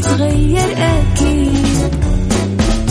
تتغير 0.00 0.76
أكيد. 0.76 1.94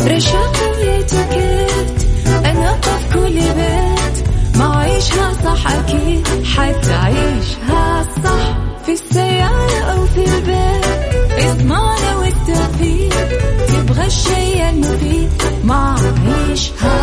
رشاق 0.07 0.55
ويتوكيت 0.77 2.07
أنا 2.45 2.71
قف 2.71 3.13
كل 3.13 3.33
بيت. 3.33 4.27
ما 4.55 4.77
عيشها 4.77 5.33
صح 5.45 5.71
أكيد. 5.71 6.27
حتعيشها 6.55 8.05
صح. 8.23 8.57
في 8.85 8.91
السيارة 8.91 9.79
أو 9.91 10.05
في 10.05 10.25
البيت. 10.25 11.47
إضمعنا 11.47 12.15
والتوفيق. 12.15 13.27
تبغى 13.67 14.05
الشيء 14.05 14.69
المفيد. 14.69 15.29
ما 15.63 15.95
عيشها 16.27 17.02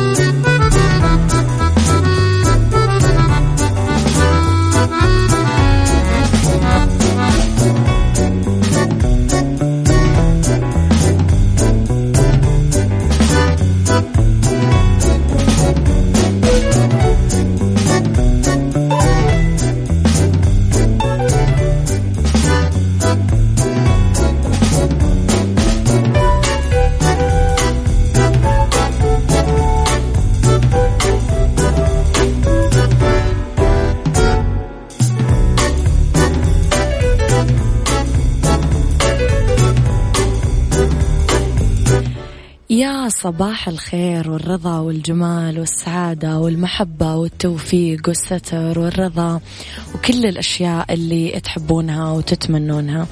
صباح 43.07 43.67
الخير 43.67 44.31
والرضا 44.31 44.79
والجمال 44.79 45.59
والسعادة 45.59 46.39
والمحبة 46.39 47.15
والتوفيق 47.15 48.07
والستر 48.07 48.79
والرضا 48.79 49.41
وكل 49.95 50.25
الأشياء 50.25 50.93
اللي 50.93 51.39
تحبونها 51.39 52.11
وتتمنونها. 52.11 53.07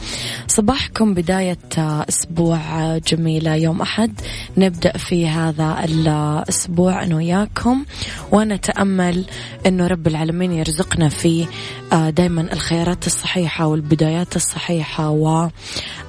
صباحكم 0.48 1.14
بداية 1.14 1.58
أسبوع 1.78 2.98
جميلة. 2.98 3.56
يوم 3.56 3.82
أحد 3.82 4.22
نبدأ 4.58 4.98
في 4.98 5.28
هذا 5.28 5.84
الأسبوع 5.84 7.04
أنا 7.04 7.16
وياكم 7.16 7.86
ونتأمل 8.32 9.26
أنه 9.66 9.88
رب 9.88 10.08
العالمين 10.08 10.52
يرزقنا 10.52 11.10
فيه 11.10 11.46
دايما 11.92 12.42
الخيارات 12.54 13.08
الصحيحة 13.08 13.68
والبدايات 13.68 14.36
الصحيحة 14.36 15.10
و 15.10 15.28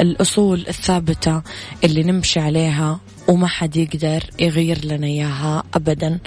الأصول 0.00 0.64
الثابتة 0.68 1.42
اللي 1.84 2.02
نمشي 2.02 2.40
عليها 2.40 3.00
وما 3.28 3.46
حد 3.46 3.76
يقدر 3.76 4.24
يغير 4.40 4.84
لنا 4.84 5.06
إياها 5.06 5.62
أبدا. 5.74 6.18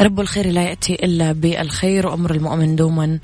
رب 0.00 0.20
الخير 0.20 0.46
لا 0.46 0.62
يأتي 0.62 0.94
إلا 0.94 1.32
بالخير 1.32 2.06
وأمر 2.06 2.34
المؤمن 2.34 2.76
دوما 2.76 3.18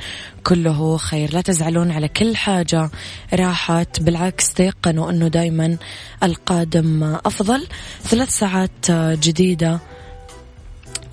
كله 0.45 0.97
خير. 0.97 1.35
لا 1.35 1.41
تزعلون 1.41 1.91
على 1.91 2.09
كل 2.09 2.37
حاجة 2.37 2.91
راحت 3.35 4.03
بالعكس 4.03 4.55
تيقنوا 4.55 5.11
أنه 5.11 5.29
دايما 5.29 5.77
القادم 6.23 7.03
أفضل. 7.05 7.67
ثلاث 8.03 8.39
ساعات 8.39 8.91
جديدة 8.91 9.79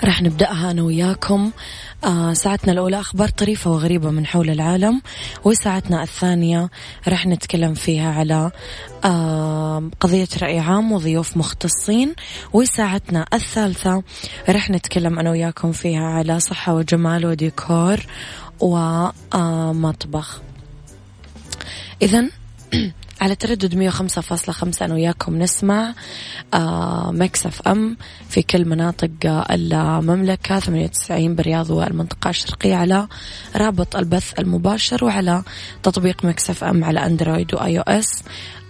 راح 0.04 0.22
نبدأها 0.22 0.72
أنا 0.72 0.82
وياكم. 0.82 1.52
آه 2.04 2.34
ساعتنا 2.34 2.74
الأولى 2.74 3.00
أخبار 3.00 3.30
طريفة 3.30 3.72
وغريبة 3.72 4.10
من 4.12 4.26
حول 4.26 4.50
العالم 4.50 5.02
وساعتنا 5.44 6.04
الثانية 6.04 6.70
راح 7.08 7.28
نتكلم 7.28 7.74
فيها 7.74 8.12
على 8.14 8.52
آه 9.06 9.90
قضية 10.00 10.28
رأي 10.42 10.60
عام 10.60 10.92
وضيوف 10.92 11.38
مختصين 11.38 12.16
وساعتنا 12.54 13.26
الثالثة 13.34 14.04
راح 14.50 14.70
نتكلم 14.70 15.20
أنا 15.20 15.32
وياكم 15.32 15.72
فيها 15.72 16.04
على 16.04 16.40
صحة 16.40 16.74
وجمال 16.74 17.26
وديكور 17.26 18.00
ومطبخ 18.60 20.42
إذا 22.02 22.30
على 23.22 23.36
تردد 23.36 23.92
105.5 23.92 24.82
أنا 24.82 24.94
وياكم 24.94 25.40
نسمع 25.40 25.94
آه 26.54 27.12
مكسف 27.12 27.62
أم 27.68 27.98
في 28.30 28.42
كل 28.42 28.66
مناطق 28.66 29.10
المملكة 29.52 30.60
98 30.60 31.36
بالرياض 31.36 31.70
والمنطقة 31.70 32.30
الشرقية 32.30 32.76
على 32.76 33.08
رابط 33.56 33.96
البث 33.96 34.40
المباشر 34.40 35.06
وعلى 35.06 35.44
تطبيق 35.84 36.26
Mix 36.26 36.64
FM 36.64 36.84
على 36.84 37.06
أندرويد 37.06 37.54
و 37.54 37.78
iOS 37.78 38.24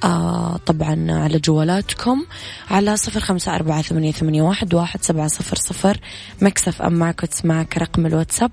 آه 0.04 0.58
طبعا 0.66 1.12
على 1.12 1.40
جوالاتكم 1.40 2.26
على 2.70 2.98
صفر 2.98 3.20
خمسة 3.20 3.56
أربعة 3.56 3.82
ثمانية, 3.82 4.12
ثمانية 4.12 4.42
واحد, 4.42 4.74
واحد 4.74 5.04
سبعة 5.04 5.28
صفر 5.28 5.56
صفر. 5.56 6.00
Mix 6.42 6.82
FM 6.82 6.94
معك 6.94 7.24
وتسمعك 7.24 7.78
رقم 7.78 8.06
الواتساب. 8.06 8.52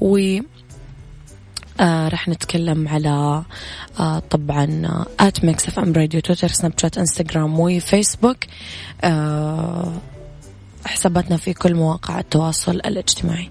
و 0.00 0.38
آه 1.80 2.08
رح 2.08 2.28
نتكلم 2.28 2.88
على 2.88 3.42
آه 4.00 4.18
طبعا 4.18 4.88
at 5.20 5.44
Mix 5.44 5.68
FM 5.68 5.92
Radio 5.92 6.20
تويتر 6.20 6.48
سناب 6.48 6.72
شات 6.76 6.98
انستغرام 6.98 7.60
وفيسبوك. 7.60 8.36
آه 9.04 9.92
حساباتنا 10.86 11.36
في 11.36 11.52
كل 11.54 11.74
مواقع 11.74 12.18
التواصل 12.18 12.72
الاجتماعي. 12.72 13.50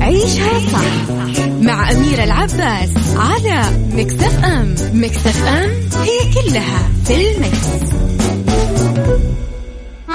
عيشها 0.00 0.58
صح 0.72 1.10
مع 1.60 1.90
أميرة 1.90 2.24
العباس 2.24 2.90
على 3.16 3.86
مكتف 3.92 4.44
أم 4.44 4.74
مكتف 4.92 5.46
أم 5.46 5.70
هي 6.02 6.34
كلها 6.34 6.90
في 7.04 7.36
المكس. 7.36 7.66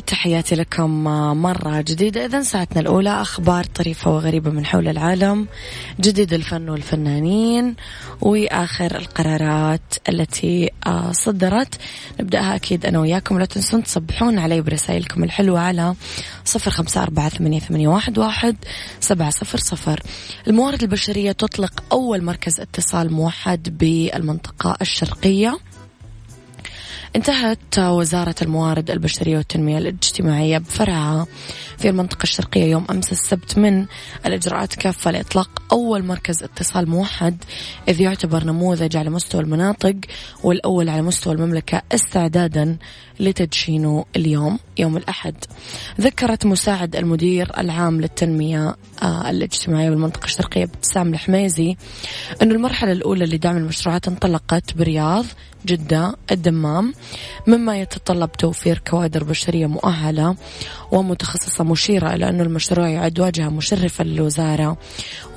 تحياتي 0.00 0.54
لكم 0.54 1.04
مرة 1.42 1.80
جديدة. 1.80 2.24
إذا 2.24 2.42
ساعتنا 2.42 2.80
الأولى 2.80 3.10
أخبار 3.10 3.64
طريفة 3.64 4.10
وغريبة 4.10 4.50
من 4.50 4.66
حول 4.66 4.88
العالم. 4.88 5.46
جديد 6.00 6.32
الفن 6.32 6.68
والفنانين 6.68 7.74
وآخر 8.20 8.96
القرارات 8.96 9.94
التي 10.08 10.70
آه، 10.86 11.12
صدرت. 11.12 11.78
نبدأها 12.20 12.54
أكيد 12.56 12.86
أنا 12.86 13.00
وياكم. 13.00 13.38
لا 13.38 13.44
تنسون 13.44 13.82
تصبحون 13.82 14.38
علي 14.38 14.60
برسائلكم 14.60 15.24
الحلوة 15.24 15.60
على 15.60 15.94
صفر 16.44 16.70
خمسة 16.70 17.02
أربعة 17.02 17.28
ثمانية, 17.28 17.88
واحد 18.16 18.56
سبعة 19.00 19.30
صفر 19.30 19.58
صفر. 19.58 20.00
الموارد 20.46 20.82
البشرية 20.82 21.32
تطلق 21.32 21.84
أول 21.92 22.24
مركز 22.24 22.60
اتصال 22.60 23.12
موحد 23.12 23.78
بالمنطقة 23.78 24.76
الشرقية. 24.80 25.58
انتهت 27.16 27.78
وزارة 27.78 28.34
الموارد 28.42 28.90
البشرية 28.90 29.36
والتنمية 29.36 29.78
الاجتماعية 29.78 30.58
بفرعها 30.58 31.26
في 31.78 31.88
المنطقة 31.88 32.22
الشرقية 32.22 32.64
يوم 32.64 32.84
أمس 32.90 33.12
السبت 33.12 33.58
من 33.58 33.86
الإجراءات 34.26 34.74
كافة 34.74 35.10
لإطلاق 35.10 35.62
أول 35.72 36.04
مركز 36.04 36.42
اتصال 36.42 36.90
موحد 36.90 37.44
إذ 37.88 38.00
يعتبر 38.00 38.44
نموذج 38.44 38.96
على 38.96 39.10
مستوى 39.10 39.40
المناطق 39.40 39.96
والأول 40.42 40.88
على 40.88 41.02
مستوى 41.02 41.34
المملكة 41.34 41.82
استعدادا 41.92 42.76
لتدشينه 43.20 44.04
اليوم 44.16 44.58
يوم 44.78 44.96
الأحد. 44.96 45.34
ذكرت 46.00 46.46
مساعد 46.46 46.96
المدير 46.96 47.52
العام 47.58 48.00
للتنمية 48.00 48.76
آه، 49.02 49.30
الاجتماعية 49.30 49.90
بالمنطقة 49.90 50.24
الشرقية 50.24 50.64
ابتسام 50.64 51.14
الحميزي 51.14 51.76
أن 52.42 52.50
المرحلة 52.50 52.92
الأولى 52.92 53.24
لدعم 53.24 53.56
المشروعات 53.56 54.08
انطلقت 54.08 54.76
برياض 54.76 55.24
جدة 55.66 56.16
الدمام 56.30 56.94
مما 57.46 57.80
يتطلب 57.80 58.32
توفير 58.32 58.82
كوادر 58.90 59.24
بشرية 59.24 59.66
مؤهلة 59.66 60.36
ومتخصصة 60.92 61.64
مشيرة 61.64 62.14
إلى 62.14 62.28
أن 62.28 62.40
المشروع 62.40 62.88
يعد 62.88 63.20
واجهة 63.20 63.48
مشرفة 63.48 64.04
للوزارة 64.04 64.76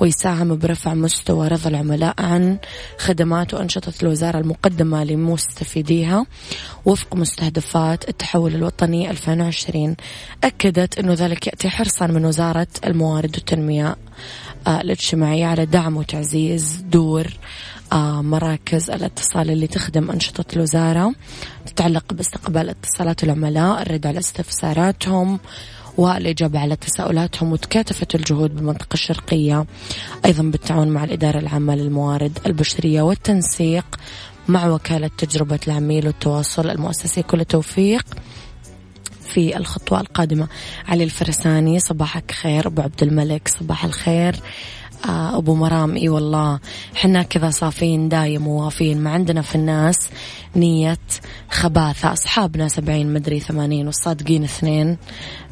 ويساهم 0.00 0.56
برفع 0.56 0.94
مستوى 0.94 1.48
رضا 1.48 1.70
العملاء 1.70 2.14
عن 2.18 2.58
خدمات 2.98 3.54
وأنشطة 3.54 3.92
الوزارة 4.02 4.38
المقدمة 4.38 5.04
لمستفيديها. 5.04 6.26
وفق 6.84 7.16
مستهدفات 7.16 8.08
التحول 8.08 8.54
الوطني 8.54 9.10
2020 9.10 9.96
أكدت 10.44 10.98
أنه 10.98 11.12
ذلك 11.12 11.46
يأتي 11.46 11.68
حرصا 11.70 12.06
من 12.06 12.24
وزارة 12.24 12.66
الموارد 12.84 13.36
والتنمية 13.36 13.96
آه، 14.66 14.80
الاجتماعية 14.80 15.46
على 15.46 15.66
دعم 15.66 15.96
وتعزيز 15.96 16.84
دور 16.90 17.26
مراكز 18.22 18.90
الاتصال 18.90 19.50
اللي 19.50 19.66
تخدم 19.66 20.10
أنشطة 20.10 20.44
الوزارة 20.56 21.14
تتعلق 21.66 22.12
باستقبال 22.12 22.68
اتصالات 22.68 23.24
العملاء 23.24 23.82
الرد 23.82 24.06
على 24.06 24.18
استفساراتهم 24.18 25.38
والإجابة 25.98 26.58
على 26.58 26.76
تساؤلاتهم 26.76 27.52
وتكاتفة 27.52 28.06
الجهود 28.14 28.54
بالمنطقة 28.54 28.94
الشرقية. 28.94 29.66
أيضا 30.24 30.42
بالتعاون 30.42 30.88
مع 30.88 31.04
الإدارة 31.04 31.38
العامة 31.38 31.74
للموارد 31.74 32.38
البشرية 32.46 33.02
والتنسيق 33.02 33.84
مع 34.48 34.66
وكالة 34.66 35.10
تجربة 35.18 35.58
العميل 35.68 36.06
والتواصل 36.06 36.70
المؤسسي. 36.70 37.22
كل 37.22 37.44
توفيق 37.44 38.06
في 39.24 39.56
الخطوة 39.56 40.00
القادمة. 40.00 40.48
علي 40.88 41.04
الفرساني 41.04 41.80
صباحك 41.80 42.30
خير. 42.30 42.66
أبو 42.66 42.82
عبد 42.82 43.02
الملك 43.02 43.48
صباح 43.48 43.84
الخير. 43.84 44.34
آه 44.34 44.40
أبو 45.04 45.54
مرام 45.54 45.96
إي 45.96 46.08
والله. 46.08 46.58
حنا 46.94 47.22
كذا 47.22 47.50
صافين 47.50 48.08
دايم 48.08 48.46
ووافين 48.46 49.00
ما 49.00 49.10
عندنا 49.10 49.42
في 49.42 49.54
الناس 49.54 50.08
نية 50.56 50.98
خباثة. 51.50 52.12
أصحابنا 52.12 52.68
سبعين 52.68 53.12
مدري 53.12 53.40
ثمانين 53.40 53.86
والصادقين 53.86 54.44
اثنين 54.44 54.96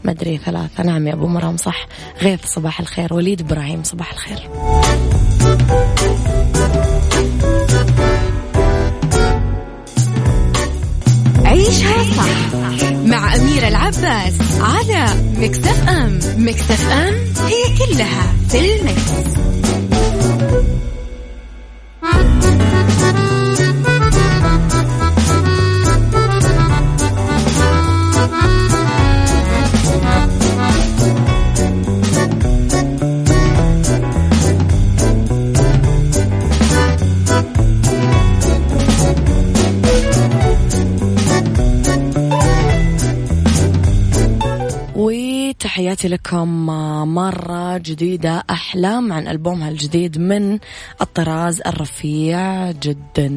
مدري 0.04 0.38
ثلاثة. 0.38 0.82
نعم 0.82 1.06
يا 1.06 1.12
أبو 1.12 1.26
مرام 1.26 1.56
صح. 1.56 1.86
غيث 2.22 2.46
صباح 2.46 2.80
الخير. 2.80 3.14
وليد 3.14 3.40
إبراهيم 3.40 3.82
صباح 3.82 4.12
الخير. 4.12 4.50
عيشها 11.44 12.04
صح 12.16 12.90
مع 12.92 13.34
أميرة 13.34 13.68
العباس 13.68 14.34
على 14.60 15.06
مكتف 15.38 15.88
أم. 15.88 16.18
مكتف 16.36 16.88
أم 16.90 17.14
هي 17.46 17.62
كلها 17.78 18.32
في 18.48 18.80
المكس. 18.80 19.05
لكم 46.06 46.66
مرة 47.14 47.78
جديدة 47.78 48.42
أحلام 48.50 49.12
عن 49.12 49.28
ألبومها 49.28 49.68
الجديد 49.68 50.18
من 50.18 50.58
الطراز 51.00 51.60
الرفيع 51.66 52.70
جدا. 52.70 53.28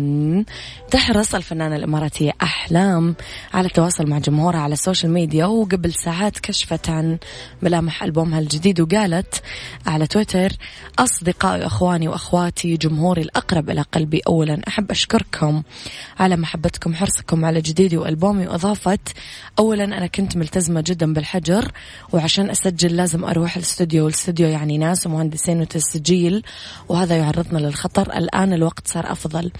تحرص 0.91 1.35
الفنانة 1.35 1.75
الإماراتية 1.75 2.31
أحلام 2.41 3.15
على 3.53 3.67
التواصل 3.67 4.09
مع 4.09 4.17
جمهورها 4.17 4.59
على 4.59 4.73
ال 4.73 4.79
social 4.79 5.11
media 5.11 5.45
وقبل 5.45 5.93
ساعات 5.93 6.39
كشفت 6.39 6.89
عن 6.89 7.17
ملامح 7.61 8.03
ألبومها 8.03 8.39
الجديد 8.39 8.81
وقالت 8.81 9.41
على 9.87 10.07
تويتر 10.07 10.51
أصدقائي 10.99 11.61
وأخواني 11.61 12.07
وأخواتي 12.07 12.77
جمهوري 12.77 13.21
الأقرب 13.21 13.69
إلى 13.69 13.81
قلبي. 13.81 14.21
أولا 14.27 14.61
أحب 14.67 14.91
أشكركم 14.91 15.63
على 16.19 16.35
محبتكم 16.35 16.95
حرصكم 16.95 17.45
على 17.45 17.61
جديدي 17.61 17.97
وألبومي 17.97 18.47
وأضافت 18.47 19.13
أولا 19.59 19.83
أنا 19.83 20.07
كنت 20.07 20.37
ملتزمة 20.37 20.83
جدا 20.87 21.13
بالحجر 21.13 21.71
وعشان 22.13 22.49
أسجل 22.49 22.95
لازم 22.95 23.23
أروح 23.23 23.55
الاستوديو. 23.55 24.03
والاستوديو 24.03 24.47
يعني 24.47 24.77
ناس 24.77 25.07
ومهندسين 25.07 25.61
وتسجيل 25.61 26.43
وهذا 26.89 27.17
يعرضنا 27.17 27.59
للخطر. 27.59 28.17
الآن 28.17 28.53
الوقت 28.53 28.87
صار 28.87 29.11
أفضل. 29.11 29.51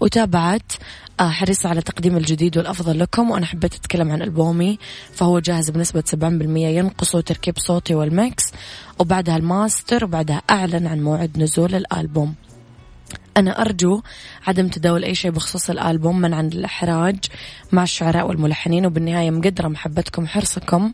وطبعا 0.00 0.73
حريصة 1.20 1.68
على 1.68 1.82
تقديم 1.82 2.16
الجديد 2.16 2.58
والأفضل 2.58 2.98
لكم 2.98 3.30
وأنا 3.30 3.46
حبيت 3.46 3.74
أتكلم 3.74 4.10
عن 4.10 4.22
ألبومي 4.22 4.78
فهو 5.12 5.38
جاهز 5.38 5.70
بنسبة 5.70 6.02
70% 6.14 6.16
ينقصه 6.56 7.20
تركيب 7.20 7.58
صوتي 7.58 7.94
وال 7.94 8.14
mix 8.14 8.44
وبعدها 8.98 9.36
الماستر 9.36 10.04
وبعدها 10.04 10.42
أعلن 10.50 10.86
عن 10.86 11.00
موعد 11.02 11.38
نزول 11.38 11.74
الألبوم. 11.74 12.34
أنا 13.36 13.60
أرجو 13.60 14.02
عدم 14.46 14.68
تداول 14.68 15.04
أي 15.04 15.14
شيء 15.14 15.30
بخصوص 15.30 15.70
الألبوم 15.70 16.20
منعا 16.20 16.42
للإحراج 16.42 17.18
مع 17.72 17.82
الشعراء 17.82 18.28
والملحنين 18.28 18.86
وبالنهاية 18.86 19.30
مقدرة 19.30 19.68
محبتكم 19.68 20.22
وحرصكم 20.22 20.92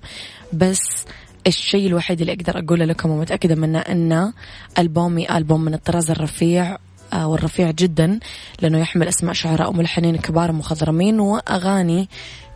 بس 0.53 1.05
الشيء 1.47 1.87
الوحيد 1.87 2.21
اللي 2.21 2.33
أقدر 2.33 2.59
أقوله 2.59 2.85
لكم 2.85 3.11
ومتأكدة 3.11 3.55
منه 3.55 3.79
أن 3.79 4.33
ألبومي 4.79 5.37
ألبوم 5.37 5.61
من 5.61 5.75
الطراز 5.75 6.11
الرفيع 6.11 6.77
والرفيع 7.15 7.71
جدا 7.71 8.19
لأنه 8.61 8.79
يحمل 8.79 9.09
أسماء 9.09 9.35
شعراء 9.35 9.71
وملحنين 9.71 10.17
كبار 10.17 10.53
مخضرمين 10.53 11.21
وأغاني 11.21 12.09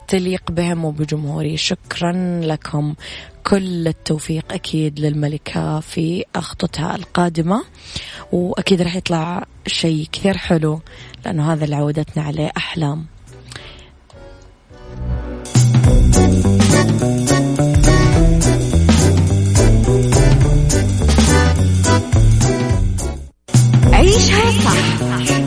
تليق 0.08 0.50
بهم 0.50 0.84
وبجمهوري. 0.84 1.56
شكرا 1.56 2.40
لكم. 2.42 2.94
كل 3.46 3.88
التوفيق 3.88 4.52
أكيد 4.52 5.00
للملكة 5.00 5.80
في 5.80 6.24
أخطتها 6.36 6.96
القادمة. 6.96 7.64
وأكيد 8.32 8.82
راح 8.82 8.96
يطلع 8.96 9.46
شيء 9.66 10.08
كثير 10.12 10.36
حلو 10.36 10.80
لأنه 11.24 11.52
هذا 11.52 11.64
اللي 11.64 11.76
عودتنا 11.76 12.22
عليه 12.22 12.50
أحلام. 12.56 13.06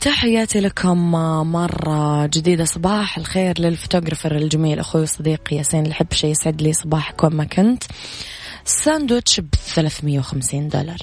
تحياتي 0.00 0.60
لكم 0.60 1.12
مرة 1.52 2.26
جديدة. 2.26 2.64
صباح 2.64 3.18
الخير 3.18 3.60
لل 3.60 3.71
photographer 3.71 4.36
الجميل 4.36 4.78
أخوي 4.78 5.02
وصديقي 5.02 5.56
ياسين. 5.56 5.86
الحبشي 5.86 6.26
يسعد 6.26 6.62
لي 6.62 6.72
صباحك 6.72 7.24
وين 7.24 7.32
ما 7.32 7.44
كنت. 7.44 7.84
ساندويتش 8.64 9.40
ب 9.40 9.48
350 9.74 10.68
دولار. 10.68 10.98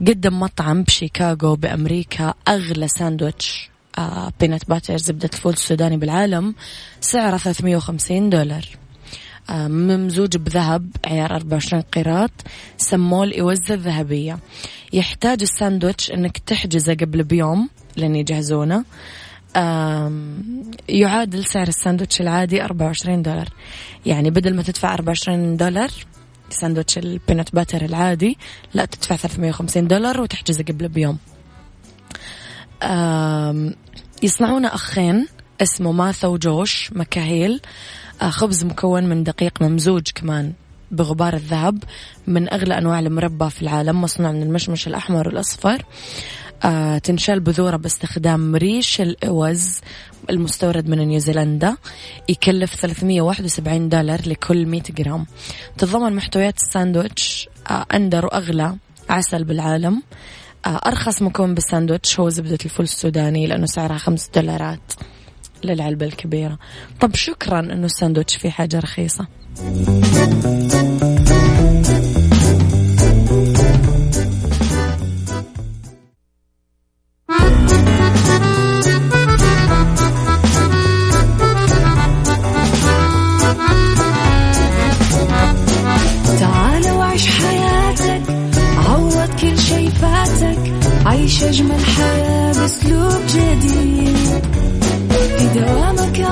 قدم 0.00 0.40
مطعم 0.40 0.82
بشيكاغو 0.82 1.56
بأمريكا. 1.56 2.34
أغلى 2.48 2.88
ساندويتش 2.88 3.70
آه 3.98 4.32
peanut 4.40 4.68
butter 4.68 4.96
زبدة 4.96 5.30
الفول 5.34 5.52
السوداني 5.52 5.96
بالعالم. 5.96 6.54
سعره 7.00 7.36
350 7.36 8.30
دولار. 8.30 8.64
آه، 8.64 8.87
ممزوج 9.50 10.36
بذهب 10.36 10.90
عيار 11.06 11.34
24 11.34 11.82
قيراط 11.82 12.30
سموه 12.76 13.24
الإوزة 13.24 13.74
الذهبية 13.74 14.38
يحتاج 14.92 15.42
الساندويتش 15.42 16.10
أنك 16.10 16.38
تحجزه 16.38 16.94
قبل 16.94 17.22
بيوم 17.22 17.68
لأن 17.96 18.16
يجهزونه. 18.16 18.84
يعادل 20.88 21.44
سعر 21.44 21.68
الساندويتش 21.68 22.20
العادي 22.20 22.64
24 22.64 23.22
دولار. 23.22 23.48
يعني 24.06 24.30
بدل 24.30 24.54
ما 24.54 24.62
تدفع 24.62 24.94
24 24.94 25.56
دولار 25.56 25.90
ساندويتش 26.50 26.98
ال 26.98 27.06
peanut 27.06 27.54
butter 27.54 27.84
العادي 27.84 28.38
لا 28.74 28.84
تدفع 28.84 29.16
350 29.16 29.88
دولار 29.88 30.20
وتحجزه 30.20 30.64
قبل 30.64 30.88
بيوم. 30.88 31.18
يصنعون 34.22 34.64
أخين 34.64 35.26
اسمه 35.62 35.92
ماثا 35.92 36.28
وجوش 36.28 36.92
مكاهيل. 36.92 37.52
آه، 37.52 37.62
خبز 38.20 38.64
مكون 38.64 39.04
من 39.04 39.24
دقيق 39.24 39.62
ممزوج 39.62 40.02
كمان 40.14 40.52
بغبار 40.90 41.34
الذهب 41.34 41.84
من 42.26 42.52
أغلى 42.52 42.78
أنواع 42.78 42.98
المربى 42.98 43.50
في 43.50 43.62
العالم 43.62 44.00
مصنوع 44.00 44.32
من 44.32 44.42
المشمش 44.42 44.86
الأحمر 44.88 45.28
والأصفر. 45.28 45.84
آه 46.64 46.98
تنشال 46.98 47.40
بذورة 47.40 47.76
باستخدام 47.76 48.56
ريش 48.56 49.00
الأوز 49.00 49.80
المستورد 50.30 50.88
من 50.88 50.98
نيوزيلندا 50.98 51.76
يكلف 52.28 52.74
371 52.74 53.88
دولار 53.88 54.28
لكل 54.28 54.66
100 54.66 54.82
جرام. 54.90 55.26
تتضمن 55.78 56.12
محتويات 56.12 56.56
الساندويتش 56.56 57.48
آه 57.70 57.86
أندر 57.94 58.26
وأغلى 58.26 58.76
عسل 59.08 59.44
بالعالم. 59.44 60.02
آه 60.66 60.80
أرخص 60.86 61.22
مكون 61.22 61.54
بالساندويتش 61.54 62.20
هو 62.20 62.28
زبدة 62.28 62.58
الفول 62.64 62.84
السوداني 62.84 63.46
لأنه 63.46 63.66
سعرها 63.66 63.98
5 63.98 64.30
دولارات. 64.34 64.92
للعلبة 65.64 66.06
الكبيرة. 66.06 66.58
طب 67.00 67.14
شكرا 67.14 67.60
أنه 67.60 67.86
الساندويتش 67.86 68.36
فيه 68.36 68.50
حاجة 68.50 68.78
رخيصة. 68.78 69.26
عيش 91.06 91.42
أجمل 91.42 91.84
حياة 91.84 92.52
بأسلوب 92.52 93.22
جديد. 93.28 94.57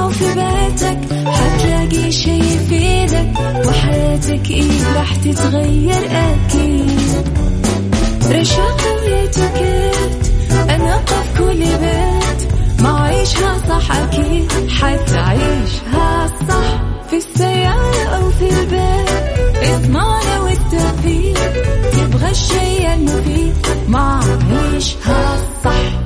أو 0.07 0.11
في 0.13 0.25
بيتك 0.35 0.99
حتلاقي 1.27 2.11
شي 2.13 2.39
يفيدك 2.39 3.33
وحياتك 3.69 4.51
إيه 4.51 4.95
راح 4.97 5.17
تتغير 5.17 5.95
أكيد. 6.11 7.01
رشاق 8.31 8.81
ويتوكيت 9.03 10.33
أنا 10.71 10.97
قف 10.97 11.39
كل 11.39 11.59
بيت 11.59 12.53
ما 12.83 13.01
عيشها 13.01 13.59
صح 13.69 13.97
أكيد 13.97 14.53
حتعيشها 14.71 16.27
صح 16.49 16.81
في 17.11 17.17
السيارة 17.17 18.05
أو 18.17 18.31
في 18.31 18.49
البيت. 18.61 19.11
إضمعنا 19.63 20.41
والتوفيق 20.41 21.39
تبغى 21.93 22.31
الشي 22.31 22.95
المفيد 22.95 23.55
ما 23.89 24.21
عيشها 24.51 25.39
صح. 25.65 26.06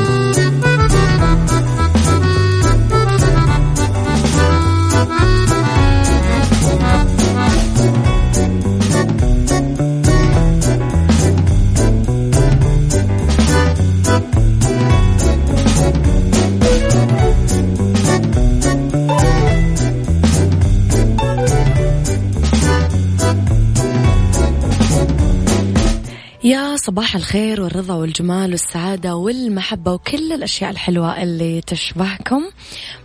صباح 26.83 27.15
الخير 27.15 27.61
والرضا 27.61 27.93
والجمال 27.93 28.51
والسعادة 28.51 29.15
والمحبة 29.15 29.93
وكل 29.93 30.33
الأشياء 30.33 30.71
الحلوة 30.71 31.23
اللي 31.23 31.61
تشبهكم. 31.61 32.43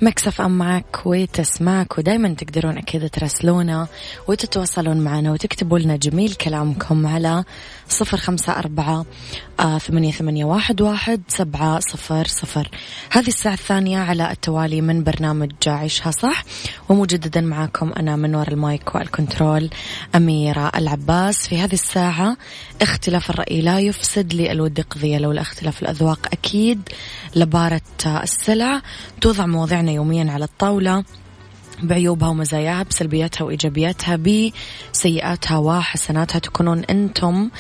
Mix 0.03 0.41
FM 0.41 0.59
معك 0.59 1.02
وتسمعك 1.06 1.99
ودايما 1.99 2.28
تقدرون 2.35 2.78
أكيد 2.78 3.11
تراسلونا 3.11 3.87
وتتواصلون 4.28 4.97
معنا 4.97 5.33
وتكتبوا 5.33 5.78
لنا 5.78 5.97
جميل 5.97 6.35
كلامكم 6.35 7.06
على 7.06 7.45
صفر 7.88 8.16
خمسة 8.16 8.52
أربعة 8.59 9.07
آه، 9.61 9.78
ثمانية, 9.78 10.12
ثمانية 10.12 10.45
واحد, 10.45 10.81
واحد 10.81 11.23
سبعة 11.28 11.81
صفر 11.81 12.26
صفر. 12.26 12.69
هذه 13.11 13.28
الساعة 13.28 13.52
الثانية 13.55 13.99
على 13.99 14.31
التوالي 14.31 14.81
من 14.81 15.05
برنامج 15.05 15.52
عيشها 15.66 16.11
صح 16.11 16.45
ومجددا 16.88 17.40
معاكم 17.40 17.93
أنا 17.93 18.16
من 18.16 18.35
وراء 18.35 18.52
المايك 18.52 18.95
وال 18.95 19.11
control 19.11 19.71
أميرة 20.14 20.73
العباس. 20.76 21.49
في 21.49 21.59
هذه 21.59 21.73
الساعة 21.73 22.37
اختلاف 22.83 23.31
الرأي 23.31 23.61
لا 23.61 23.81
يفسد 23.81 24.35
لي 24.35 24.52
الود 24.52 24.81
قضية 24.81 25.19
لولا 25.19 25.40
اختلاف 25.40 25.83
الأذواق 25.83 26.28
أكيد 26.33 26.88
لبارة 27.37 27.81
السلع. 28.07 28.83
توضع 29.21 29.47
مواضيعنا 29.47 29.93
يوميا 29.93 30.33
على 30.33 30.45
الطاولة. 30.45 31.05
بعيوبها 31.83 32.28
ومزاياها 32.28 32.83
بسلبياتها 32.83 33.45
وإيجابياتها 33.45 34.16
بسيئاتها 34.16 35.59
وحسناتها. 35.59 36.38
تكونون 36.38 36.85
أنتم 36.85 37.50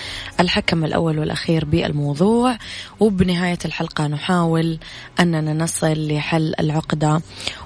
الحكم 0.40 0.84
الأول 0.84 1.18
والأخير 1.18 1.64
بالموضوع. 1.64 2.58
وبنهاية 3.00 3.58
الحلقة 3.64 4.06
نحاول 4.06 4.78
أننا 5.20 5.52
نصل 5.54 6.08
لحل 6.08 6.54
العقدة 6.60 7.20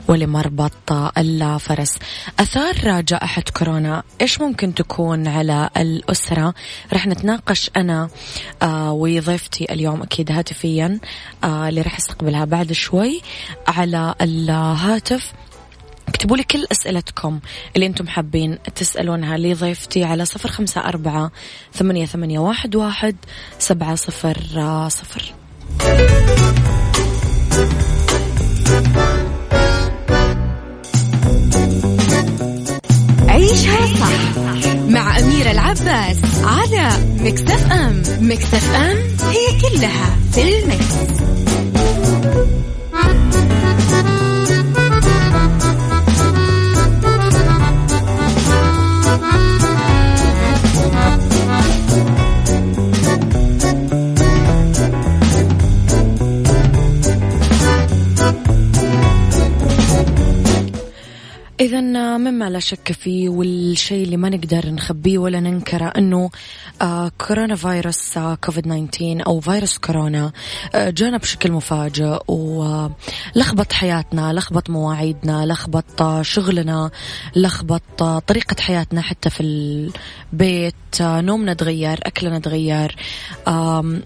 ولمربط 0.09 0.93
الفرس 1.19 1.99
أثار 2.41 3.01
جائحة 3.01 3.43
كورونا 3.57 4.03
إيش 4.21 4.41
ممكن 4.41 4.75
تكون 4.75 5.29
على 5.29 5.71
الأسرة؟ 5.77 6.55
رح 6.93 7.07
نتناقش 7.07 7.71
أنا 7.77 8.09
آه 8.63 8.93
وضيفتي 8.93 9.73
اليوم 9.73 10.03
أكيد 10.03 10.33
هاتفيا 10.33 11.01
آه 11.45 11.69
اللي 11.69 11.81
رح 11.81 11.97
استقبلها 11.97 12.45
بعد 12.45 12.73
شوي 12.73 13.21
على 13.69 14.15
الهاتف. 14.21 15.33
اكتبوا 16.11 16.37
لي 16.37 16.43
كل 16.43 16.67
أسئلتكم 16.73 17.41
اللي 17.77 17.87
أنتم 17.87 18.09
حابين 18.09 18.59
تسألونها 18.75 19.37
لضيفتي 19.37 20.05
على 20.05 20.25
صفر 20.25 20.49
خمسة 20.49 20.81
أربعة 20.81 21.31
ثمانية, 21.73 22.07
ثمانية 22.07 22.39
واحد, 22.39 22.77
واحد 22.77 23.17
سبعة 23.59 23.95
صفر 23.95 24.39
صفر 24.89 25.35
عيشها 33.29 33.87
صح 33.87 34.75
مع 34.89 35.19
أميرة 35.19 35.51
العباس 35.51 36.19
على 36.45 36.89
مكتف 37.21 37.73
أم 37.73 38.03
مكتف 38.21 38.75
أم 38.75 38.97
هي 39.31 39.61
كلها 39.61 40.17
في 40.33 40.43
المكس. 40.43 41.21
إذا 61.61 61.81
مما 62.17 62.51
لا 62.51 62.59
شك 62.59 62.93
فيه 62.93 63.29
والشيء 63.29 64.05
اللي 64.05 64.17
ما 64.17 64.29
نقدر 64.29 64.71
نخبيه 64.71 65.19
ولا 65.19 65.41
ننكره 65.41 65.85
أنه 65.85 66.31
آه 66.83 67.13
كورونا 67.27 67.57
فيروس 67.57 68.19
آه 68.19 68.35
كوفيد 68.35 68.89
19 68.91 69.27
أو 69.27 69.41
فيروس 69.41 69.79
كورونا 69.79 70.33
آه 70.75 70.91
جانا 70.91 71.17
بشكل 71.19 71.53
مفاجئ 71.53 72.19
ولخبط 72.29 73.73
حياتنا 73.73 74.33
لخبط 74.33 74.71
مواعيدنا 74.71 75.47
لخبط 75.47 76.03
آه 76.03 76.23
شغلنا 76.23 76.91
لخبط 77.37 78.03
آه 78.03 78.19
طريقة 78.19 78.57
حياتنا 78.61 79.03
حتى 79.03 79.31
في 79.31 79.43
البيت 79.43 80.75
آه 81.01 81.21
نومنا 81.21 81.55
تغير 81.55 82.01
أكلنا 82.03 82.39
تغير 82.39 82.97
آه 83.49 84.01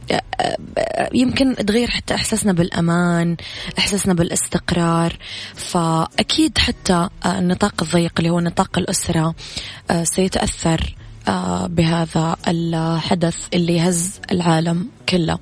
يمكن 1.15 1.57
تغير 1.57 1.91
حتى 1.91 2.15
إحساسنا 2.15 2.53
بالأمان 2.53 3.37
إحساسنا 3.79 4.15
بالإستقرار 4.15 5.17
فأكيد 5.55 6.59
حتى 6.59 7.09
النطاق 7.45 7.83
الضيق 7.83 8.13
اللي 8.19 8.31
هو 8.31 8.41
نطاق 8.41 8.79
الأسرة 8.79 9.35
سيتأثر 10.03 10.95
آه، 11.29 11.67
بهذا 11.67 12.37
الحدث 12.49 13.37
اللي 13.55 13.81
هز 13.81 14.21
العالم 14.33 14.89
كله. 15.09 15.39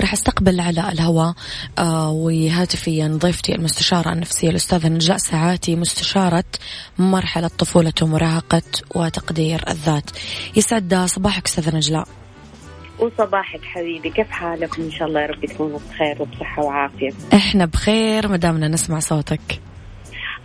راح 0.00 0.12
أستقبل 0.12 0.60
على 0.60 0.92
الهواء 0.92 1.34
آه 1.78 2.10
وهاتفيا 2.10 3.18
ضيفتي 3.22 3.54
المستشارة 3.54 4.12
النفسية 4.12 4.50
الأستاذة 4.50 4.88
نجلاء 4.88 5.18
ساعاتي 5.18 5.76
مستشارة 5.76 6.44
مرحلة 6.98 7.48
طفولة 7.48 7.92
ومراهقة 8.02 8.62
وتقدير 8.94 9.64
الذات. 9.68 10.10
يسعد 10.56 10.94
صباحك 10.94 11.46
أستاذة 11.46 11.76
نجلاء. 11.76 12.08
وصباحك 12.98 13.60
حبيبي. 13.62 14.10
كيف 14.10 14.30
حالكم 14.30 14.82
إن 14.82 14.90
شاء 14.90 15.08
الله 15.08 15.20
يا 15.20 15.26
رب 15.26 15.46
تكونوا 15.46 15.78
بخير 15.90 16.22
وبصحة 16.22 16.62
وعافية. 16.62 17.10
إحنا 17.34 17.64
بخير 17.64 18.28
مدامنا 18.28 18.68
نسمع 18.68 18.98
صوتك. 18.98 19.60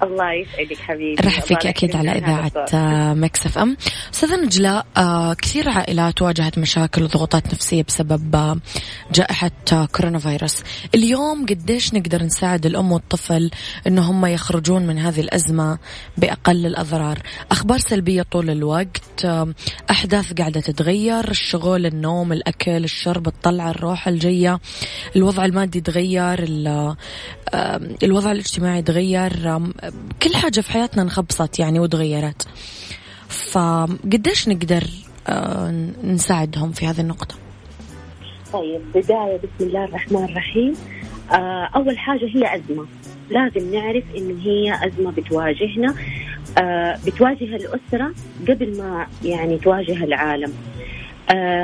الله 0.03 0.34
يسعدك 0.34 0.77
حبيبي. 0.77 1.22
أرحب 1.22 1.41
فيك 1.41 1.65
أكيد 1.65 1.96
على 1.96 2.12
إذاعة 2.12 3.13
Mix 3.13 3.46
FM. 3.46 3.77
أستاذة 4.13 4.36
نجلاء 4.36 4.86
آه، 4.98 5.34
كثير 5.34 5.70
عائلات 5.70 6.22
واجهت 6.22 6.58
مشاكل 6.58 7.03
وضغوطات 7.03 7.53
نفسية 7.53 7.84
بسبب 7.84 8.36
آه، 8.36 8.58
جائحة 9.12 9.51
آه، 9.74 9.86
كورونا 9.86 10.20
فيروس. 10.20 10.63
اليوم 10.96 11.46
قديش 11.46 11.94
نقدر 11.94 12.24
نساعد 12.24 12.65
الأم 12.65 12.91
والطفل 12.91 13.51
أنه 13.88 14.12
هم 14.12 14.25
يخرجون 14.25 14.88
من 14.88 14.98
هذه 15.00 15.20
الأزمة 15.22 15.77
بأقل 16.18 16.65
الأضرار؟ 16.65 17.20
أخبار 17.51 17.77
سلبية 17.77 18.22
طول 18.22 18.50
الوقت 18.50 19.27
أحداث 19.91 20.34
قاعدة 20.34 20.62
تتغير 20.62 21.29
الشغل 21.32 21.86
النوم 21.86 22.34
الأكل 22.34 22.84
الشرب 22.84 23.27
الطلعة 23.27 23.72
الروحة 23.72 24.10
الجية 24.10 24.60
الوضع 25.15 25.46
المادي 25.46 25.82
تغير 25.82 26.46
الوضع 28.03 28.32
الاجتماعي 28.32 28.82
تغير 28.82 29.60
كل 30.24 30.36
حاجة 30.36 30.62
في 30.62 30.72
حياتنا 30.72 31.01
انخبصت 31.01 31.60
يعني 31.60 31.79
وتغيرت. 31.79 32.48
فقديش 33.29 34.50
نقدر 34.50 34.84
آه، 35.27 35.91
نساعدهم 36.03 36.72
في 36.72 36.88
هذه 36.88 37.01
النقطة؟ 37.01 37.36
طيب 38.53 38.81
بداية 38.96 39.38
بسم 39.38 39.67
الله 39.67 39.86
الرحمن 39.86 40.24
الرحيم. 40.24 40.74
آه، 41.31 41.69
أول 41.75 41.98
حاجة 41.98 42.25
هي 42.25 42.55
أزمة. 42.55 42.86
لازم 43.29 43.74
نعرف 43.75 44.03
إنه 44.17 44.41
هي 44.41 44.88
أزمة 44.88 45.12
بتواجهنا. 45.12 45.96
آه، 46.58 47.00
بتواجه 47.05 47.55
الأسرة 47.55 48.13
قبل 48.48 48.77
ما 48.77 49.08
يعني 49.24 49.58
تواجه 49.58 50.03
العالم. 50.03 50.53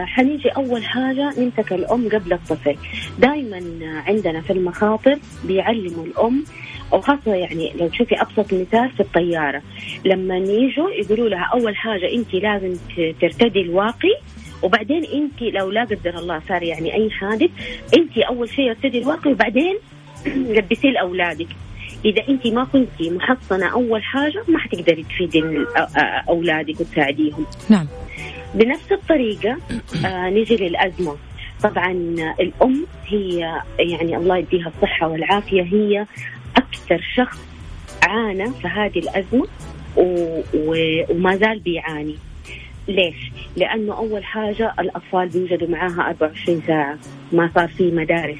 حنيجي 0.05 0.49
أول 0.49 0.85
حاجة 0.85 1.33
نمسك 1.39 1.73
الأم 1.73 2.09
قبل 2.09 2.33
الطفل. 2.33 2.75
دائما 3.19 3.61
عندنا 4.07 4.41
في 4.41 4.53
المخاطر 4.53 5.19
بيعلموا 5.43 6.05
الأم 6.05 6.43
وخاصة 6.91 7.35
يعني 7.35 7.73
لو 7.79 7.87
تشوفي 7.87 8.21
أبسط 8.21 8.53
مثال 8.53 8.89
في 8.89 8.99
الطيارة 8.99 9.61
لما 10.05 10.37
يجوا 10.37 10.89
يقولوا 10.89 11.29
لها 11.29 11.49
أول 11.53 11.75
حاجة 11.75 12.11
أنت 12.13 12.33
لازم 12.33 12.75
ترتدي 13.21 13.61
الواقي 13.61 14.15
وبعدين 14.63 15.05
انت 15.05 15.41
لو 15.41 15.69
لا 15.71 15.83
قدر 15.83 16.17
الله 16.19 16.41
صار 16.49 16.63
يعني 16.63 16.93
أي 16.93 17.09
حادث 17.09 17.49
انت 17.97 18.17
أول 18.17 18.49
شيء 18.49 18.69
ارتدي 18.69 18.99
الواقي 18.99 19.31
وبعدين 19.31 19.77
لبسيه 20.55 20.89
لأولادك. 20.89 21.47
إذا 22.05 22.23
انت 22.29 22.47
ما 22.47 22.63
كنتي 22.63 23.09
محصنة 23.09 23.65
أول 23.67 24.03
حاجة 24.03 24.43
ما 24.47 24.59
حتقدري 24.59 25.03
تفيدي 25.03 25.43
أولادك 26.29 26.79
وتساعديهم. 26.79 27.45
نعم. 27.69 27.87
بنفس 28.53 28.91
الطريقة 28.91 29.57
آه 30.05 30.29
نيجي 30.29 30.55
للأزمة. 30.55 31.15
طبعا 31.63 31.91
الأم 32.39 32.85
هي 33.07 33.61
يعني 33.79 34.17
الله 34.17 34.37
يديها 34.37 34.67
الصحة 34.67 35.07
والعافية 35.07 35.61
هي 35.61 36.05
أكثر 36.57 37.01
شخص 37.15 37.39
عانى 38.03 38.51
في 38.61 38.67
هذه 38.67 38.99
الأزمة 38.99 39.47
و... 39.97 40.41
و... 40.53 40.75
وما 41.09 41.35
زال 41.35 41.59
بيعاني. 41.59 42.15
ليش؟ 42.87 43.31
لأنه 43.57 43.97
أول 43.97 44.23
حاجة 44.23 44.73
الأطفال 44.79 45.29
بيوجدوا 45.29 45.67
معاها 45.67 46.09
24 46.09 46.61
ساعة. 46.67 46.97
ما 47.31 47.49
صار 47.55 47.67
في 47.67 47.91
مدارس 47.91 48.37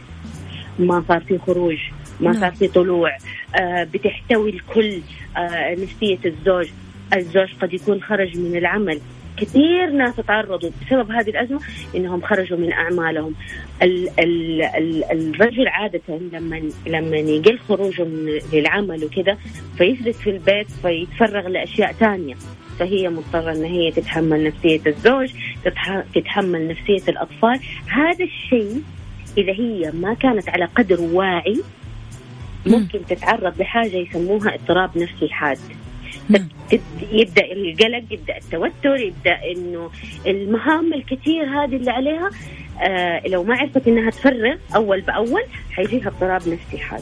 ما 0.79 1.03
صار 1.07 1.19
في 1.19 1.37
خروج 1.37 1.77
ما 2.19 2.31
نعم. 2.31 2.41
صار 2.41 2.51
في 2.51 2.67
طلوع. 2.67 3.17
آه 3.55 3.83
بتحتوي 3.83 4.49
الكل 4.49 4.99
آه 5.37 5.75
نفسية 5.75 6.19
الزوج. 6.25 6.67
الزوج 7.13 7.53
قد 7.61 7.73
يكون 7.73 8.01
خرج 8.01 8.37
من 8.37 8.55
العمل. 8.57 8.99
كثير 9.37 9.91
ناس 9.91 10.15
تعرضوا 10.15 10.69
بسبب 10.85 11.11
هذه 11.11 11.29
الأزمة 11.29 11.59
إنهم 11.95 12.21
خرجوا 12.21 12.57
من 12.57 12.71
أعمالهم. 12.71 13.35
ال 13.81 14.09
ال 14.19 14.61
ال 14.61 15.03
الرجل 15.03 15.67
عادة 15.67 16.01
لما 16.09 16.61
لما 16.87 17.17
يقل 17.17 17.59
خروجه 17.59 18.03
من 18.03 18.39
للعمل 18.53 19.03
وكذا 19.03 19.37
فيجلس 19.77 20.17
في 20.17 20.29
البيت 20.29 20.67
فيتفرغ 20.71 21.47
لأشياء 21.47 21.91
ثانية 21.91 22.35
فهي 22.79 23.09
مضطرة 23.09 23.51
أن 23.51 23.63
هي 23.63 23.91
تتحمل 23.91 24.43
نفسية 24.43 24.81
الزوج 24.87 25.31
تتحمل 26.13 26.67
نفسية 26.67 27.11
الأطفال. 27.11 27.59
هذا 27.87 28.23
الشيء 28.25 28.81
إذا 29.37 29.51
هي 29.53 29.91
ما 29.91 30.13
كانت 30.13 30.49
على 30.49 30.65
قدر 30.65 31.01
واعي 31.01 31.61
ممكن 32.65 33.05
تتعرض 33.09 33.61
لحاجة 33.61 33.95
يسموها 33.95 34.55
اضطراب 34.55 34.97
نفسي 34.97 35.29
حاد. 35.29 35.57
يبدأ 37.11 37.45
القلق 37.51 38.03
يبدأ 38.11 38.37
التوتر 38.37 38.95
يبدأ 38.95 39.39
إنه 39.51 39.89
المهام 40.27 40.93
الكثير 40.93 41.43
هذه 41.43 41.75
اللي 41.75 41.91
عليها 41.91 42.29
آه 42.81 43.27
لو 43.27 43.43
ما 43.43 43.55
عرفت 43.55 43.87
إنها 43.87 44.09
تفرغ 44.09 44.55
أول 44.75 45.01
بأول 45.01 45.43
حيجيها 45.71 46.07
اضطراب 46.07 46.41
نفسي 46.49 46.77
حاد. 46.77 47.01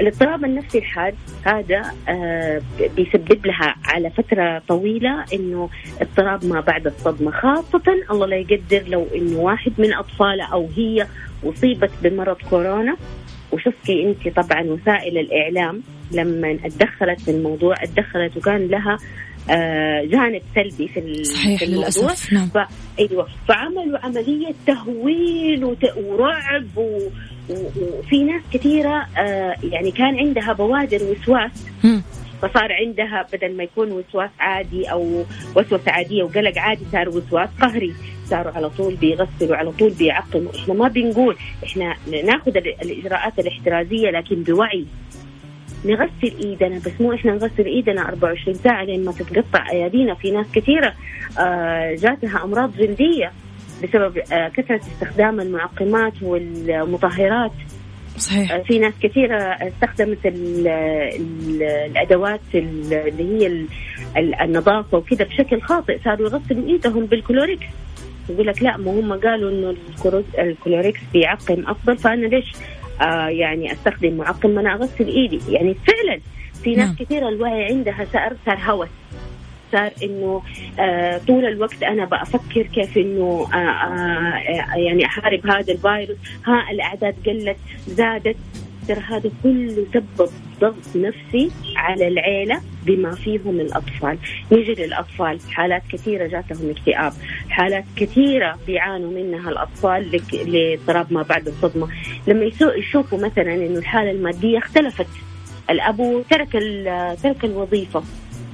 الاضطراب 0.00 0.44
النفسي 0.44 0.78
الحاد 0.78 1.14
هذا 1.44 1.82
آه 2.08 2.62
بيسبب 2.96 3.46
لها 3.46 3.74
على 3.84 4.10
فترة 4.10 4.62
طويلة 4.68 5.24
إنه 5.34 5.68
اضطراب 6.00 6.44
ما 6.44 6.60
بعد 6.60 6.86
الصدمة. 6.86 7.30
خاصة 7.30 7.82
الله 8.10 8.26
لا 8.26 8.36
يقدر 8.36 8.82
لو 8.88 9.06
إنه 9.14 9.38
واحد 9.38 9.72
من 9.78 9.94
اطفالها 9.94 10.46
أو 10.46 10.68
هي 10.76 11.06
أصيبت 11.44 11.90
بمرض 12.02 12.36
كورونا 12.50 12.96
وشفتي 13.52 14.02
انت 14.02 14.36
طبعا 14.36 14.62
وسائل 14.62 15.18
الإعلام 15.18 15.82
لما 16.12 16.58
اتدخلت 16.64 17.20
في 17.20 17.30
الموضوع 17.30 17.74
اتدخلت 17.82 18.36
وكان 18.36 18.66
لها 18.66 18.96
آه 19.50 20.04
جانب 20.04 20.42
سلبي 20.54 20.88
في, 20.88 21.24
صحيح 21.24 21.58
في 21.58 21.64
الموضوع 21.64 21.88
للأسف 21.88 22.32
نعم. 22.32 22.48
ف... 22.48 22.58
أيوه 22.98 23.28
فعملوا 23.48 23.98
عملية 23.98 24.54
تهويل 24.66 25.64
وت... 25.64 25.84
ورعب 25.96 26.76
و... 26.76 27.00
وفي 27.50 28.24
ناس 28.24 28.42
كثيرة 28.52 29.06
آه 29.18 29.54
يعني 29.62 29.90
كان 29.90 30.18
عندها 30.18 30.52
بوادر 30.52 31.00
وسواس 31.02 31.66
م. 31.84 32.00
فصار 32.42 32.72
عندها 32.72 33.26
بدل 33.32 33.56
ما 33.56 33.62
يكون 33.64 33.92
وسواس 33.92 34.30
عادي 34.38 34.92
أو 34.92 35.24
وسوسة 35.56 35.92
عادية 35.92 36.22
وقلق 36.22 36.58
عادي 36.58 36.84
صار 36.92 37.08
وسواس 37.08 37.48
قهري 37.60 37.94
صاروا 38.26 38.52
على 38.52 38.70
طول 38.70 38.94
بيغسلوا 38.94 39.56
على 39.56 39.72
طول 39.72 39.90
بيعقموا 39.90 40.50
إحنا 40.56 40.74
ما 40.74 40.88
بنقول 40.88 41.36
إحنا 41.64 41.94
ناخذ 42.24 42.56
الإجراءات 42.56 43.38
الاحترازية 43.38 44.10
لكن 44.10 44.42
بوعي 44.42 44.86
نغسل 45.84 46.36
إيدنا. 46.44 46.78
بس 46.78 47.00
مو 47.00 47.12
إحنا 47.12 47.32
نغسل 47.32 47.64
إيدنا 47.66 48.08
24 48.08 48.54
ساعة 48.54 48.84
لين 48.84 49.04
ما 49.04 49.12
تتقطع 49.12 49.70
أيادينا. 49.70 50.14
في 50.14 50.30
ناس 50.30 50.46
كثيرة 50.54 50.94
آه، 51.38 51.94
جاتها 51.94 52.44
أمراض 52.44 52.76
جلدية 52.76 53.32
بسبب 53.82 54.18
آه، 54.32 54.48
كثرة 54.48 54.80
استخدام 54.94 55.40
المعقمات 55.40 56.12
والمطهرات. 56.22 57.52
صحيح. 58.18 58.52
آه، 58.52 58.58
في 58.62 58.78
ناس 58.78 58.94
كثيرة 59.02 59.36
استخدمت 59.42 60.26
ال 60.26 60.68
ال 60.68 61.62
الأدوات 61.62 62.40
اللي 62.54 63.40
هي 63.40 63.66
النظافة 64.44 64.98
وكذا 64.98 65.24
بشكل 65.24 65.60
خاطئ 65.60 65.98
صاروا 66.04 66.28
يغسلوا 66.28 66.68
إيدهم 66.68 67.06
بال 67.06 67.21
Clorox 67.21 67.66
يقول 68.28 68.46
لك 68.46 68.62
لا 68.62 68.76
ما 68.76 68.90
هم 68.90 69.12
قالوا 69.12 69.50
إنه 69.50 69.76
ال 70.38 70.47
Clorox 70.47 71.00
بيعقم 71.12 71.64
أفضل 71.66 71.98
فأنا 71.98 72.26
ليش 72.26 72.52
آه 73.00 73.28
يعني 73.28 73.72
أستخدم 73.72 74.16
معقم؟ 74.16 74.50
ما 74.50 74.60
أنا 74.60 74.74
أغسل 74.74 75.06
إيدي. 75.06 75.40
يعني 75.48 75.74
فعلا 75.74 76.20
في 76.62 76.74
ناس 76.74 76.86
نعم. 76.86 76.96
كثيرة 76.96 77.28
الوعي 77.28 77.64
عندها 77.64 78.06
صار 78.12 78.36
صار 78.46 78.58
هوس. 78.58 78.88
صار 79.72 79.90
إنه 80.02 80.42
آه 80.78 81.18
طول 81.18 81.44
الوقت 81.44 81.82
أنا 81.82 82.04
بفكر 82.04 82.62
كيف 82.62 82.96
إنه 82.98 83.48
آه 83.54 83.56
آه 83.56 84.76
يعني 84.76 85.06
أحارب 85.06 85.46
هذا 85.46 85.72
الفيروس. 85.72 86.18
ها 86.46 86.70
الأعداد 86.70 87.14
قلت 87.26 87.56
زادت. 87.86 88.36
ترى 88.88 89.00
هذا 89.00 89.30
كله 89.42 89.86
سبب 89.94 90.30
ضغط 90.60 90.96
نفسي 90.96 91.50
على 91.76 92.08
العيلة 92.08 92.60
بما 92.86 93.14
فيهم 93.14 93.60
الأطفال. 93.60 94.18
نيجي 94.52 94.74
للأطفال 94.74 95.38
حالات 95.50 95.82
كثيرة 95.92 96.26
جاتهم 96.26 96.70
اكتئاب 96.70 97.12
حالات 97.48 97.84
كثيرة 97.96 98.58
بيعانوا 98.66 99.10
منها 99.10 99.50
الأطفال 99.50 100.20
لاضطراب 100.46 101.12
ما 101.12 101.22
بعد 101.22 101.48
الصدمة. 101.48 101.88
لما 102.26 102.50
يشوفوا 102.76 103.18
مثلا 103.18 103.54
أنه 103.54 103.78
الحالة 103.78 104.10
المادية 104.10 104.58
اختلفت 104.58 105.06
الأبو 105.70 106.22
ترك 106.30 106.52
ترك 107.22 107.44
الوظيفة. 107.44 108.02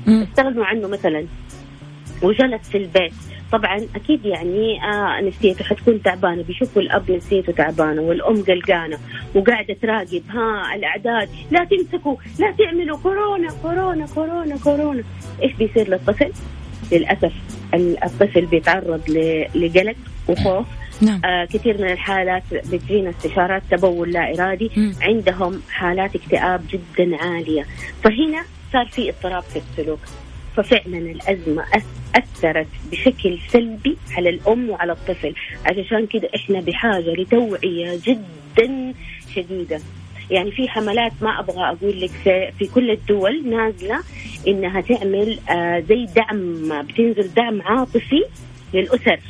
استغنوا 0.08 0.64
عنه 0.64 0.88
مثلا. 0.88 1.26
وجلس 2.22 2.68
في 2.68 2.78
البيت. 2.78 3.12
طبعا 3.52 3.86
أكيد 3.96 4.24
يعني 4.24 4.84
آه 4.84 5.20
نفسيته 5.20 5.64
حتكون 5.64 6.02
تعبانة. 6.02 6.42
بيشوفوا 6.42 6.82
الأب 6.82 7.10
نفسيته 7.10 7.52
تعبانة 7.52 8.02
والأم 8.02 8.42
قلقانة 8.42 8.98
وقاعدة 9.34 9.76
تراقب 9.82 10.22
ها 10.30 10.74
الأعداد. 10.74 11.28
لا 11.50 11.64
تمسكوا 11.64 12.16
لا 12.38 12.50
تعملوا. 12.58 12.98
كورونا 12.98 13.48
كورونا 13.62 14.06
كورونا 14.14 14.56
كورونا. 14.56 15.02
إيش 15.42 15.52
بيصير 15.52 15.88
للطفل؟ 15.88 16.32
للأسف 16.92 17.32
الطفل 17.74 18.46
بيتعرض 18.46 19.10
لقلق 19.54 19.96
وخوف. 20.28 20.66
نعم. 21.00 21.20
آه 21.24 21.44
كثير 21.44 21.78
من 21.78 21.92
الحالات 21.92 22.42
بتجينا 22.72 23.10
استشارات 23.10 23.62
تبول 23.70 24.12
لا 24.12 24.34
إرادي. 24.34 24.70
مم. 24.76 24.94
عندهم 25.02 25.62
حالات 25.70 26.16
اكتئاب 26.16 26.62
جدا 26.70 27.16
عالية. 27.16 27.66
فهنا 28.02 28.42
صار 28.72 28.86
في 28.86 29.10
اضطراب 29.10 29.42
في 29.42 29.56
السلوك. 29.56 30.00
ففعلا 30.56 30.98
الأزمة 30.98 31.64
أث- 31.64 32.16
أثرت 32.16 32.66
بشكل 32.92 33.38
سلبي 33.48 33.96
على 34.16 34.28
الأم 34.28 34.70
وعلى 34.70 34.92
الطفل. 34.92 35.34
علشان 35.66 36.06
كده 36.06 36.28
إحنا 36.36 36.60
بحاجة 36.60 37.12
لتوعية 37.12 37.98
جدا 38.06 38.94
شديدة. 39.34 39.80
يعني 40.30 40.50
في 40.50 40.68
حملات 40.68 41.12
ما 41.22 41.40
أبغى 41.40 41.64
أقول 41.64 42.00
لك 42.00 42.10
في, 42.24 42.50
في 42.58 42.66
كل 42.66 42.90
الدول 42.90 43.48
نازلة 43.50 44.00
إنها 44.48 44.80
تعمل 44.80 45.38
آه 45.50 45.80
زي 45.88 46.06
دعم 46.16 46.82
بتنزل 46.82 47.34
دعم 47.34 47.62
عاطفي 47.62 48.24
للأسر. 48.74 49.20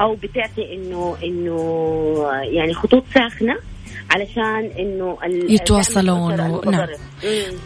أو 0.00 0.14
بتعطي 0.14 0.74
إنه 0.74 1.16
إنه 1.24 2.40
يعني 2.42 2.74
خطوط 2.74 3.04
ساخنة 3.14 3.56
علشان 4.14 4.70
إنه 4.78 5.18
يتواصلون 5.48 6.40
و- 6.40 6.60
نعم. 6.70 6.86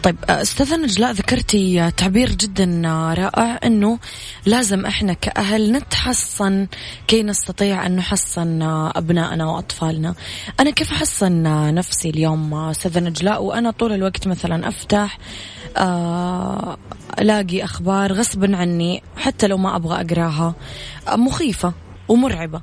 طيب 0.03 0.15
أستاذة 0.29 0.75
نجلاء 0.77 1.11
ذكرتي 1.11 1.91
تعبير 1.97 2.29
جدا 2.29 2.81
رائع 3.17 3.59
إنه 3.65 3.99
لازم 4.45 4.85
إحنا 4.85 5.13
كأهل 5.13 5.71
نتحصن 5.71 6.67
كي 7.07 7.23
نستطيع 7.23 7.85
أن 7.85 7.95
نحصن 7.95 8.61
أبنائنا 8.95 9.45
وأطفالنا. 9.45 10.15
أنا 10.59 10.69
كيف 10.71 10.91
أحصن 10.91 11.43
نفسي 11.73 12.09
اليوم 12.09 12.53
أستاذة 12.53 12.99
نجلاء 12.99 13.43
وأنا 13.43 13.71
طول 13.71 13.91
الوقت 13.93 14.27
مثلا 14.27 14.67
أفتح 14.67 15.17
آه، 15.77 16.77
ألاقي 17.19 17.63
أخبار 17.63 18.13
غصبا 18.13 18.57
عني 18.57 19.03
حتى 19.17 19.47
لو 19.47 19.57
ما 19.57 19.75
أبغى 19.75 20.01
أقراها 20.01 20.53
آه، 21.07 21.15
مخيفة 21.15 21.73
ومرعبة. 22.07 22.57
آه 22.57 22.61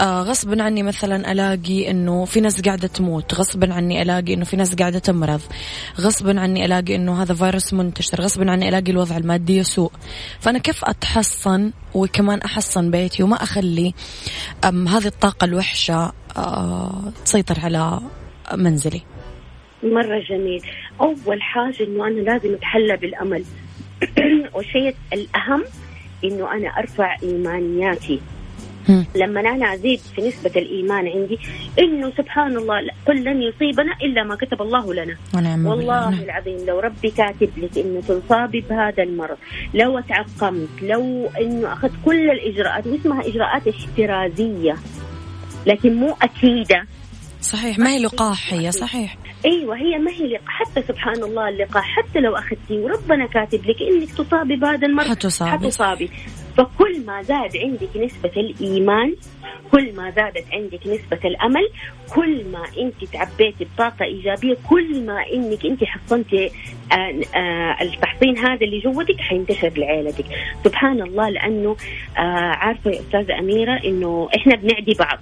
غصبا 0.00 0.62
عني 0.62 0.82
مثلا 0.82 1.32
ألاقي 1.32 1.90
إنه 1.90 2.24
في 2.24 2.40
ناس 2.40 2.60
قاعدة 2.60 2.88
تموت 2.88 3.34
غصبا 3.34 3.74
عني 3.74 4.02
ألاقي 4.02 4.34
إنه 4.34 4.44
في 4.44 4.56
ناس 4.56 4.74
قاعدة 4.74 4.98
تمرض 4.98 5.40
غصبا 6.00 6.40
عني 6.40 6.64
ألاقي 6.64 6.94
إنه 6.94 7.22
هذا 7.22 7.34
فيروس 7.34 7.74
منتشر 7.74 8.20
غصبا 8.20 8.50
عني 8.50 8.68
ألاقي 8.68 8.92
الوضع 8.92 9.16
المادي 9.16 9.56
يسوء. 9.56 9.92
فأنا 10.40 10.58
كيف 10.58 10.84
أتحصن 10.84 11.72
وكمان 11.94 12.38
أحصن 12.38 12.90
بيتي 12.90 13.22
وما 13.22 13.36
أخلي 13.36 13.94
هذه 14.64 15.06
الطاقة 15.06 15.44
الوحشة 15.44 16.12
آه 16.36 17.12
تسيطر 17.24 17.60
على 17.60 18.00
منزلي؟ 18.54 19.02
مرة 19.82 20.18
جميل. 20.18 20.62
أول 21.00 21.42
حاجة 21.42 21.84
إنه 21.84 22.06
أنا 22.06 22.20
لازم 22.20 22.54
أتحلى 22.54 22.96
بالأمل. 22.96 23.44
والشيء 24.54 24.94
الأهم 25.12 25.64
إنه 26.24 26.52
أنا 26.52 26.68
أرفع 26.68 27.16
إيمانياتي. 27.22 28.20
لما 29.14 29.40
أنا 29.40 29.74
أزيد 29.74 30.00
في 30.16 30.28
نسبة 30.28 30.50
الإيمان 30.56 31.08
عندي 31.08 31.38
إنه 31.78 32.10
سبحان 32.18 32.56
الله 32.56 32.80
قل 33.06 33.24
لن 33.24 33.42
يصيبنا 33.42 33.92
إلا 34.02 34.24
ما 34.24 34.34
كتب 34.36 34.62
الله 34.62 34.94
لنا. 34.94 35.16
ونعم. 35.34 35.66
والله 35.66 36.10
نعم. 36.10 36.20
العظيم 36.20 36.66
لو 36.66 36.80
ربي 36.80 37.10
كاتب 37.10 37.50
لك 37.56 37.78
إنه 37.78 38.00
تنصابي 38.00 38.60
بهذا 38.60 39.02
المرض 39.02 39.36
لو 39.74 40.00
تعقمت 40.00 40.68
لو 40.82 41.30
إنه 41.40 41.72
أخذت 41.72 41.92
كل 42.04 42.30
الإجراءات 42.30 42.86
واسمها 42.86 43.26
إجراءات؟ 43.26 43.68
احترازية. 43.68 44.76
لكن 45.66 45.94
مو 45.94 46.16
أكيدة. 46.22 46.86
صحيح 47.40 47.78
ما 47.78 47.90
هي 47.90 47.98
لقاح 48.02 48.54
هي 48.54 48.72
صحيح. 48.72 49.16
أيوه 49.44 49.76
هي 49.76 49.98
ما 49.98 50.10
هي 50.10 50.26
لقاح. 50.26 50.46
حتى 50.46 50.82
سبحان 50.82 51.22
الله 51.22 51.48
اللقاح 51.48 51.84
حتى 51.84 52.20
لو 52.20 52.36
أخذتيه 52.36 52.78
وربنا 52.78 53.26
كاتب 53.26 53.60
لك 53.64 53.76
إنك 53.82 54.10
تصابي 54.10 54.56
بهذا 54.56 54.86
المرض. 54.86 55.06
حتصابي. 55.06 55.50
حتصابي. 55.50 56.10
فكل 56.56 57.06
ما 57.06 57.22
زاد 57.22 57.56
عندك 57.56 57.96
نسبة 57.96 58.32
الإيمان 58.36 59.14
كل 59.72 59.92
ما 59.96 60.10
زادت 60.10 60.44
عندك 60.52 60.86
نسبة 60.86 61.28
الأمل 61.28 61.68
كل 62.14 62.44
ما 62.52 62.64
أنت 62.78 63.04
تعبيتي 63.12 63.66
بطاقة 63.74 64.04
إيجابية 64.04 64.56
كل 64.70 65.06
ما 65.06 65.24
أنك 65.32 65.66
أنت 65.66 65.84
حصنتي 65.84 66.50
آه، 66.92 67.38
آه، 67.38 67.82
التحصين 67.82 68.38
هذا 68.38 68.64
اللي 68.66 68.80
جوتك 68.80 69.20
حينتشر 69.20 69.72
لعيلتك 69.76 70.24
سبحان 70.64 71.02
الله 71.02 71.28
لأنه 71.28 71.76
آه، 72.18 72.20
عارفة 72.20 72.90
يا 72.90 73.00
أستاذة 73.00 73.38
أميرة 73.38 73.80
أنه 73.84 74.28
إحنا 74.36 74.54
بنعدي 74.54 74.94
بعض 74.94 75.18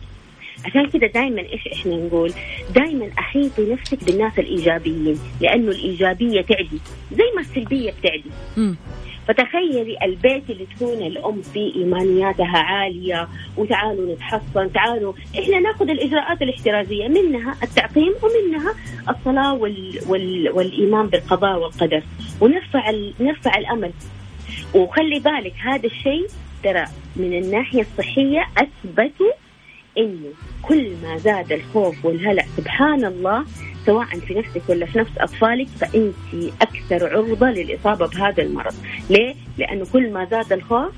عشان 0.65 0.87
كده 0.91 1.07
دائما 1.07 1.41
إيش 1.41 1.69
إحنا 1.73 1.97
نقول؟ 1.97 2.33
دائما 2.75 3.11
احيطي 3.19 3.73
نفسك 3.73 4.05
بالناس 4.05 4.39
الإيجابيين 4.39 5.19
لأنه 5.41 5.71
الإيجابية 5.71 6.41
تعدي 6.41 6.81
زي 7.13 7.25
ما 7.35 7.41
السلبية 7.41 7.91
بتعدي. 8.01 8.31
فتخيلي 9.29 9.97
البيت 10.03 10.51
اللي 10.51 10.67
تكون 10.77 11.03
الأم 11.07 11.43
فيه 11.43 11.75
إيمانياتها 11.77 12.59
عالية 12.59 13.29
وتعالوا 13.57 14.15
نتحصن 14.15 14.73
تعالوا 14.73 15.13
إحنا 15.39 15.61
نأخذ 15.61 15.91
الإجراءات 15.91 16.43
الاحترازية 16.43 17.09
منها 17.09 17.55
التعقيم 17.63 18.15
ومنها 18.23 18.75
الصلاة 19.09 19.55
وال... 19.55 20.01
وال... 20.09 20.51
والإيمان 20.53 21.07
بالقضاء 21.07 21.59
والقدر. 21.59 22.03
ونرفع 22.41 22.91
ال... 22.91 23.15
نرفع 23.21 23.59
الأمل. 23.59 23.93
وخلي 24.75 25.19
بالك 25.21 25.55
هذا 25.65 25.87
الشيء 25.87 26.27
ترى 26.65 26.85
من 27.17 27.39
الناحية 27.39 27.81
الصحية 27.81 28.47
أثبتوا 28.59 29.33
انه 29.99 30.31
كل 30.63 30.91
ما 31.03 31.17
زاد 31.17 31.53
الخوف 31.53 32.05
والهلع 32.05 32.45
سبحان 32.57 33.05
الله 33.05 33.45
سواء 33.87 34.07
في 34.07 34.35
نفسك 34.35 34.63
ولا 34.69 34.87
في 34.87 34.99
نفس 34.99 35.11
أطفالك 35.19 35.67
فأنت 35.69 36.15
أكثر 36.63 37.17
عرضة 37.17 37.47
للإصابة 37.51 38.07
بهذا 38.07 38.43
المرض، 38.43 38.75
ليه؟ 39.11 39.35
لأنه 39.59 39.87
كل 39.93 40.13
ما 40.13 40.25
زاد 40.25 40.53
الخوف 40.53 40.93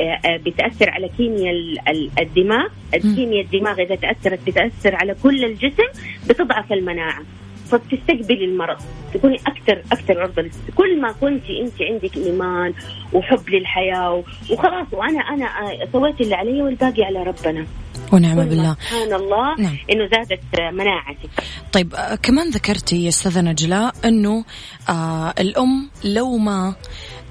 آه، 0.00 0.02
آه، 0.02 0.36
بتأثر 0.36 0.90
على 0.90 1.08
كيمياء 1.08 1.50
ال- 1.54 1.88
ال- 1.88 2.10
الدماغ، 2.18 2.66
الكيمياء 2.94 3.44
الدماغ 3.44 3.80
إذا 3.82 3.94
تأثرت 3.94 4.38
بتأثر 4.46 4.94
على 4.94 5.14
كل 5.22 5.44
الجسم 5.44 5.84
بتضعف 6.28 6.72
المناعة. 6.72 7.22
فبتستقبلي 7.70 8.44
المرض. 8.44 8.76
تكوني 9.14 9.36
أكثر 9.46 9.82
أكثر 9.92 10.20
عرضة. 10.20 10.50
كل 10.76 11.00
ما 11.00 11.12
كنت 11.12 11.50
أنت 11.50 11.82
عندك 11.82 12.16
إيمان 12.16 12.74
وحب 13.12 13.48
للحياة 13.50 14.22
وخلاص 14.50 14.86
وأنا 14.92 15.20
أنا 15.20 15.44
آه، 15.44 15.88
سويت 15.92 16.20
اللي 16.20 16.34
علي 16.34 16.62
والباقي 16.62 17.04
على 17.04 17.22
ربنا. 17.22 17.66
ونعم 18.12 18.48
بالله 18.48 18.74
سبحان 18.74 19.12
الله 19.12 19.54
نعم. 19.58 19.76
إنه 19.92 20.08
زادت 20.12 20.40
مناعتك 20.72 21.30
طيب 21.72 21.94
آه، 21.94 22.14
كمان 22.14 22.50
ذكرتي 22.50 23.04
يا 23.04 23.08
أستاذة 23.08 23.40
نجلاء 23.40 23.94
إنه 24.04 24.44
آه 24.88 25.34
الأم 25.38 25.90
لو 26.04 26.36
ما 26.36 26.74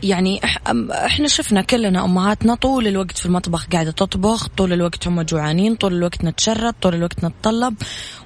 يعني 0.04 0.42
إحنا 0.92 1.28
شفنا 1.28 1.62
كلنا 1.62 2.06
أمهاتنا 2.06 2.56
طول 2.56 2.88
الوقت 2.88 3.18
في 3.18 3.26
المطبخ 3.26 3.68
قاعدة 3.68 3.92
تطبخ 3.92 4.48
طول 4.48 4.74
الوقت 4.74 5.08
هم 5.08 5.22
جوعانين 5.22 5.76
طول 5.76 5.94
الوقت 5.94 6.24
نتشرد 6.24 6.74
طول 6.82 6.96
الوقت 6.96 7.26
نتطلب 7.26 7.76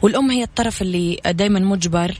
والأم 0.01 0.31
هي 0.31 0.43
الطرف 0.43 0.81
اللي 0.81 1.19
دائما 1.25 1.59
مجبر 1.59 2.17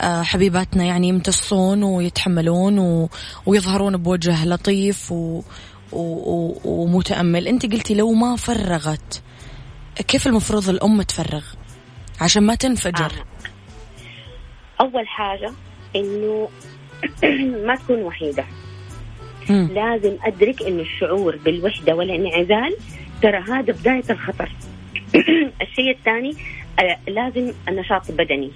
آه 0.00 0.22
حبيباتنا 0.22 0.84
يعني 0.84 1.08
يمتصون 1.08 1.82
ويتحملون 1.82 2.78
و... 2.78 3.08
ويظهرون 3.46 3.96
بوجه 3.96 4.46
لطيف. 4.46 5.12
و... 5.12 5.42
و... 5.92 6.58
ومتأمل 6.64 7.48
أنت 7.48 7.72
قلتي 7.72 7.94
لو 7.94 8.12
ما 8.12 8.36
فرغت 8.36 9.22
كيف 9.96 10.26
المفروض 10.26 10.68
الأم 10.68 11.02
تفرغ 11.02 11.44
عشان 12.20 12.42
ما 12.42 12.54
تنفجر 12.54 13.12
آه. 13.12 13.24
أول 14.80 15.08
حاجة 15.08 15.52
إنه 15.96 16.48
ما 17.66 17.76
تكون 17.76 18.02
وحيدة 18.02 18.44
مم. 19.50 19.68
لازم 19.72 20.16
أدرك 20.24 20.62
انه 20.62 20.82
الشعور 20.82 21.36
بالوحدة 21.36 21.94
والانعزال 21.94 22.76
ترى 23.22 23.38
هذا 23.38 23.72
بداية 23.72 24.04
الخطر 24.10 24.52
الشيء 25.62 25.90
الثاني 25.90 26.36
آه، 26.78 27.10
لازم 27.10 27.52
النشاط 27.68 28.10
البدني 28.10 28.50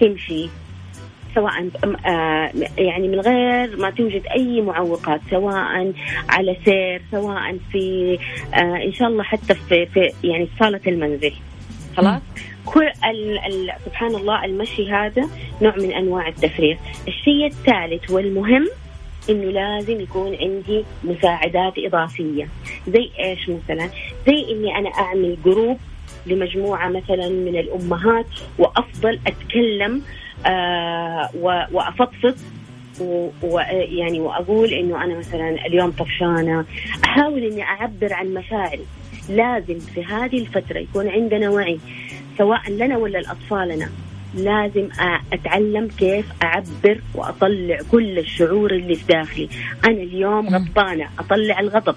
تمشي 0.00 0.48
سواء 1.34 1.68
آه، 2.06 2.52
يعني 2.78 3.08
من 3.08 3.20
غير 3.20 3.76
ما 3.76 3.90
توجد 3.90 4.26
أي 4.26 4.60
معوقات 4.60 5.20
سواء 5.30 5.92
على 6.28 6.56
سير 6.64 7.02
سواء 7.10 7.56
في 7.72 8.18
آه، 8.54 8.84
إن 8.84 8.92
شاء 8.92 9.08
الله 9.08 9.22
حتى 9.22 9.54
في, 9.54 9.86
في 9.86 10.12
يعني 10.24 10.46
في 10.46 10.52
صالة 10.60 10.80
المنزل. 10.86 11.32
خلاص؟ 11.96 12.22
كل 12.64 12.86
ال 13.04 13.38
ال 13.38 13.72
سبحان 13.84 14.14
الله 14.14 14.44
المشي 14.44 14.92
هذا 14.92 15.28
نوع 15.62 15.76
من 15.76 15.92
أنواع 15.92 16.28
التفريغ. 16.28 16.76
الشيء 17.08 17.46
الثالث 17.46 18.10
والمهم 18.10 18.68
إنه 19.30 19.44
لازم 19.44 20.00
يكون 20.00 20.36
عندي 20.40 20.84
مساعدات 21.04 21.72
إضافية. 21.78 22.48
زي 22.88 23.10
إيش 23.18 23.48
مثلا؟ 23.48 23.88
زي 24.26 24.52
إني 24.52 24.78
أنا 24.78 24.88
أعمل 24.88 25.36
جروب 25.44 25.78
لمجموعة 26.26 26.88
مثلا 26.88 27.28
من 27.28 27.56
الأمهات 27.56 28.26
وأفضل 28.58 29.18
أتكلم 29.26 29.92
آه 29.94 30.23
وأفضفض 31.72 32.34
ويعني 33.42 34.20
وأقول 34.20 34.68
إنه 34.72 35.04
أنا 35.04 35.18
مثلا 35.18 35.66
اليوم 35.66 35.90
طفشانة. 35.90 36.64
أحاول 37.04 37.44
إني 37.44 37.62
أعبر 37.62 38.12
عن 38.12 38.34
مشاعري 38.34 38.86
لازم 39.28 39.78
في 39.78 40.04
هذه 40.04 40.38
الفترة 40.38 40.78
يكون 40.78 41.08
عندنا 41.08 41.50
وعي 41.50 41.78
سواء 42.38 42.70
لنا 42.70 42.96
ولا 42.96 43.18
لأطفالنا. 43.18 43.90
لازم 44.34 44.88
أتعلم 45.32 45.88
كيف 45.98 46.26
أعبر 46.42 47.00
وأطلع 47.14 47.78
كل 47.90 48.18
الشعور 48.18 48.70
اللي 48.70 48.94
في 48.94 49.04
داخلي. 49.06 49.48
أنا 49.84 50.02
اليوم 50.02 50.48
غضبانه 50.48 51.08
أطلع 51.18 51.60
الغضب. 51.60 51.96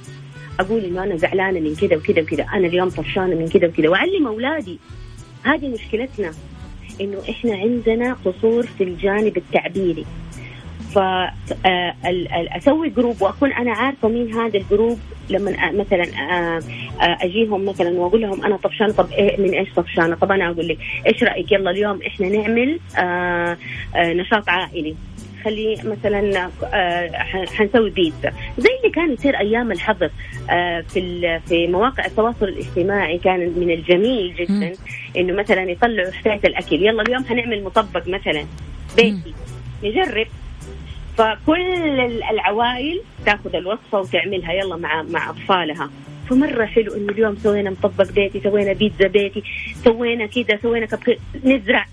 أقول 0.59 0.85
إنه 0.85 1.03
أنا 1.03 1.15
زعلانة 1.15 1.59
من 1.59 1.75
كذا 1.75 1.97
وكذا 1.97 2.21
وكذا. 2.21 2.43
أنا 2.43 2.67
اليوم 2.67 2.89
طفشانة 2.89 3.35
من 3.35 3.47
كذا 3.47 3.67
وكذا. 3.67 3.89
وأعلم 3.89 4.27
أولادي. 4.27 4.79
هذه 5.43 5.67
مشكلتنا. 5.67 6.31
إنه 7.01 7.21
إحنا 7.29 7.55
عندنا 7.55 8.13
قصور 8.25 8.63
في 8.65 8.83
الجانب 8.83 9.37
التعبيري. 9.37 10.05
فاسوي 12.53 12.89
group 12.89 13.21
وأكون 13.21 13.51
أنا 13.51 13.71
عارفة 13.71 14.07
مين 14.09 14.33
هذا 14.33 14.57
ال 14.57 14.64
group 14.64 14.99
لما 15.29 15.71
مثلا 15.71 16.03
أجيهم 16.99 17.65
مثلا 17.65 17.89
وأقول 17.89 18.21
لهم 18.21 18.45
أنا 18.45 18.57
طفشانه 18.57 18.93
طب 18.93 19.11
إيه 19.11 19.41
من 19.41 19.49
إيش 19.53 19.69
طفشانة؟ 19.75 20.15
طب 20.15 20.31
أنا 20.31 20.49
أقول 20.49 20.67
لك 20.67 20.77
إيش 21.07 21.23
رأيك؟ 21.23 21.51
يلا 21.51 21.71
اليوم 21.71 21.99
إحنا 22.07 22.29
نعمل 22.29 22.79
نشاط 23.95 24.49
عائلي. 24.49 24.95
خلي 25.43 25.77
مثلا 25.83 26.49
حنسوي 27.45 27.89
بيتزا 27.89 28.33
زي 28.57 28.69
اللي 28.79 28.89
كان 28.95 29.13
يصير 29.13 29.39
أيام 29.39 29.71
الحظر 29.71 30.09
في 30.93 31.39
في 31.47 31.67
مواقع 31.67 32.05
التواصل 32.05 32.45
الاجتماعي 32.45 33.17
كان 33.17 33.39
من 33.39 33.71
الجميل 33.71 34.35
جدا 34.35 34.73
إنه 35.17 35.33
مثلا 35.33 35.63
يطلعوا 35.71 36.11
حكاية 36.11 36.39
الأكل. 36.45 36.75
يلا 36.75 37.01
اليوم 37.01 37.25
حنعمل 37.25 37.63
مطبق 37.63 38.07
مثلا 38.07 38.45
بيتي. 38.95 39.33
نجرب. 39.83 40.27
فكل 41.17 41.63
العوائل 42.31 43.01
تاخذ 43.25 43.55
الوصفة 43.55 43.99
وتعملها 43.99 44.53
يلا 44.53 44.75
مع 44.75 45.03
مع 45.03 45.29
أطفالها. 45.29 45.89
فمرة 46.29 46.65
حلو 46.65 46.93
إنه 46.93 47.11
اليوم 47.11 47.35
سوينا 47.35 47.69
مطبق 47.69 48.11
بيتي 48.11 48.41
سوينا 48.41 48.73
بيتزا 48.73 49.07
بيتي 49.07 49.43
سوينا 49.83 50.25
كذا 50.25 50.59
سوينا 50.61 50.85
كب 50.85 51.17
نزرع. 51.43 51.85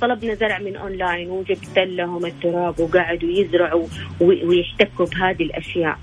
طلبنا 0.00 0.34
زرع 0.34 0.58
من 0.58 0.76
أونلاين 0.76 1.30
وجبت 1.30 1.78
لهم 1.78 2.26
التراب 2.26 2.80
وقعدوا 2.80 3.30
يزرعوا 3.30 3.86
ويحتكوا 4.20 5.06
بهذه 5.06 5.42
الأشياء. 5.42 5.98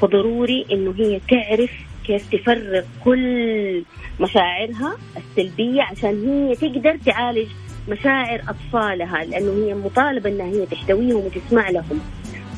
فضروري 0.00 0.66
إنه 0.72 0.94
هي 0.98 1.20
تعرف 1.30 1.70
كيف 2.06 2.28
تفرغ 2.32 2.82
كل 3.04 3.82
مشاعرها 4.20 4.96
السلبية 5.16 5.82
عشان 5.82 6.24
هي 6.28 6.54
تقدر 6.54 6.96
تعالج 7.06 7.48
مشاعر 7.88 8.40
أطفالها 8.48 9.24
لأنه 9.24 9.66
هي 9.66 9.74
مطالبة 9.74 10.30
أنها 10.30 10.46
هي 10.46 10.66
تحتويهم 10.66 11.24
وتسمع 11.24 11.70
لهم. 11.70 12.00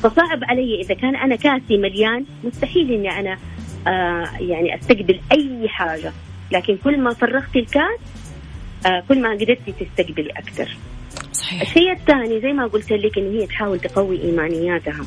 فصعب 0.03 0.43
علي 0.43 0.81
إذا 0.81 0.93
كان 0.93 1.15
أنا 1.15 1.35
كاسي 1.35 1.77
مليان 1.77 2.25
مستحيل 2.43 2.91
إني 2.91 3.19
أنا 3.19 3.37
آه 3.87 4.29
يعني 4.39 4.75
أستقبل 4.75 5.19
أي 5.31 5.69
حاجة. 5.69 6.13
لكن 6.51 6.77
كل 6.83 6.99
ما 6.99 7.13
فرغتي 7.13 7.59
الكاس 7.59 7.99
كل 9.09 9.21
ما 9.21 9.31
قدرتي 9.31 9.73
تستقبلي 9.79 10.29
أكثر. 10.29 10.77
صحيح. 11.33 11.61
الشيء 11.61 11.91
الثاني 11.91 12.41
زي 12.41 12.53
ما 12.53 12.67
قلت 12.67 12.91
لك 12.93 13.17
إنه 13.17 13.41
هي 13.41 13.47
تحاول 13.47 13.79
تقوي 13.79 14.21
إيمانياتها. 14.21 15.05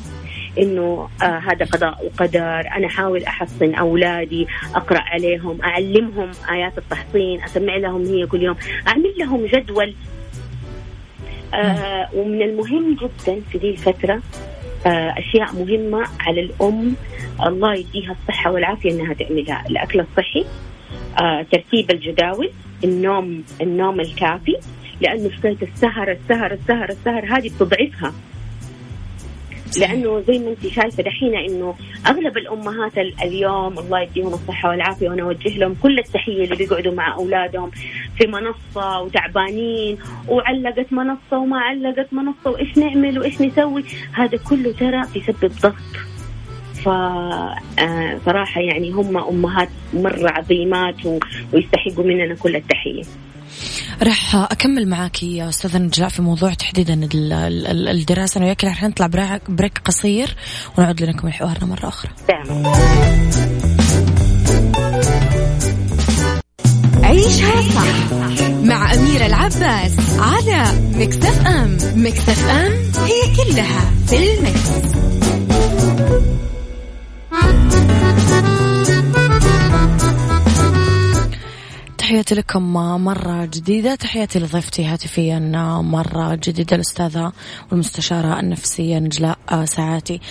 إنه 0.59 1.09
آه 1.23 1.25
هذا 1.25 1.65
قضاء 1.65 2.05
وقدر 2.05 2.59
أنا 2.75 2.87
أحاول 2.87 3.23
أحصن 3.23 3.75
أولادي 3.75 4.47
أقرأ 4.75 4.99
عليهم 4.99 5.61
أعلمهم 5.63 6.31
آيات 6.51 6.77
التحصين 6.77 7.43
أسمع 7.43 7.75
لهم 7.75 8.05
هي 8.05 8.25
كل 8.25 8.43
يوم 8.43 8.55
أعمل 8.87 9.13
لهم 9.17 9.45
جدول. 9.45 9.95
آه 11.53 12.09
ومن 12.15 12.41
المهم 12.41 12.95
جدا 12.95 13.41
في 13.51 13.57
ذي 13.57 13.69
الفترة 13.69 14.21
آه 14.85 15.13
أشياء 15.17 15.53
مهمة 15.53 16.07
على 16.19 16.41
الأم. 16.41 16.95
الله 17.45 17.75
يديها 17.75 18.15
الصحة 18.21 18.51
والعافية 18.51 18.91
إنها 18.91 19.13
تعملها. 19.13 19.63
الأكل 19.69 19.99
الصحي 19.99 20.45
آه 21.19 21.45
ترتيب 21.51 21.91
الجداول 21.91 22.51
النوم 22.83 23.43
النوم 23.61 23.99
الكافي 23.99 24.57
لأنه 25.01 25.29
حكايه 25.29 25.57
السهر 25.61 26.11
السهر 26.11 26.53
السهر 26.53 26.89
السهر 26.89 27.25
هذه 27.37 27.49
بتضعفها. 27.49 28.13
لأنه 29.79 30.19
زي 30.27 30.39
ما 30.39 30.49
انت 30.49 30.67
شايفة 30.67 31.03
دحين 31.03 31.35
إنه 31.35 31.75
أغلب 32.07 32.37
الأمهات 32.37 32.97
اليوم 32.97 33.79
الله 33.79 34.01
يديهم 34.01 34.33
الصحة 34.33 34.69
والعافية 34.69 35.09
وأنا 35.09 35.23
أوجه 35.23 35.57
لهم 35.57 35.75
كل 35.83 35.99
التحية 35.99 36.43
اللي 36.43 36.55
بيقعدوا 36.55 36.93
مع 36.93 37.15
أولادهم 37.15 37.71
في 38.17 38.27
منصة 38.27 39.01
وتعبانين 39.01 39.97
وعلقت 40.27 40.93
منصة 40.93 41.37
وما 41.37 41.59
علقت 41.59 42.13
منصة 42.13 42.51
وإيش 42.51 42.77
نعمل 42.77 43.19
وإيش 43.19 43.41
نسوي؟ 43.41 43.83
هذا 44.13 44.37
كله 44.49 44.71
ترى 44.71 45.01
بيسبب 45.13 45.51
ضغط. 45.61 46.16
فصراحة 46.87 48.61
يعني 48.61 48.91
هم 48.91 49.17
أمهات 49.17 49.69
مرة 49.93 50.29
عظيمات 50.29 50.95
ويستحقوا 51.53 52.03
مننا 52.03 52.35
كل 52.35 52.55
التحية 52.55 53.03
راح 54.03 54.35
أكمل 54.35 54.87
معك 54.87 55.23
يا 55.23 55.49
أستاذة 55.49 55.77
نجلاء 55.77 56.09
في 56.09 56.21
موضوع 56.21 56.53
تحديدا 56.53 57.07
الدراسة 57.91 58.37
أنا 58.37 58.45
وياك 58.45 58.63
راح 58.63 58.83
نطلع 58.83 59.07
بريك 59.49 59.77
قصير 59.85 60.35
ونعود 60.77 61.01
لكم 61.01 61.29
حوارنا 61.29 61.65
مرة 61.65 61.87
أخرى. 61.87 62.11
عيشها 67.03 67.61
صح 67.61 68.11
مع 68.63 68.93
أميرة 68.93 69.25
العباس 69.25 70.19
على 70.19 70.65
مكتف 70.95 71.47
أم 71.47 71.77
مكتف 71.95 72.49
أم 72.49 72.71
هي 73.05 73.35
كلها 73.35 73.91
في 74.07 74.15
المكس. 74.17 74.87
تحياتي 81.97 82.35
لكم 82.35 82.73
مرة 83.03 83.45
جديدة. 83.45 83.95
تحياتي 83.95 84.39
لضيفتي 84.39 84.85
هاتفيا 84.85 85.39
مرة 85.83 86.35
جديدة 86.35 86.75
الأستاذة 86.75 87.31
والمستشارة 87.71 88.39
النفسية 88.39 88.99
نجلاء 88.99 89.65
ساعاتي. 89.65 90.21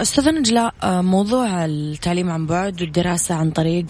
أستاذة 0.00 0.30
نجلاء 0.30 0.74
موضوع 0.84 1.64
التعليم 1.64 2.30
عن 2.30 2.46
بعد 2.46 2.82
والدراسة 2.82 3.34
عن 3.34 3.50
طريق 3.50 3.86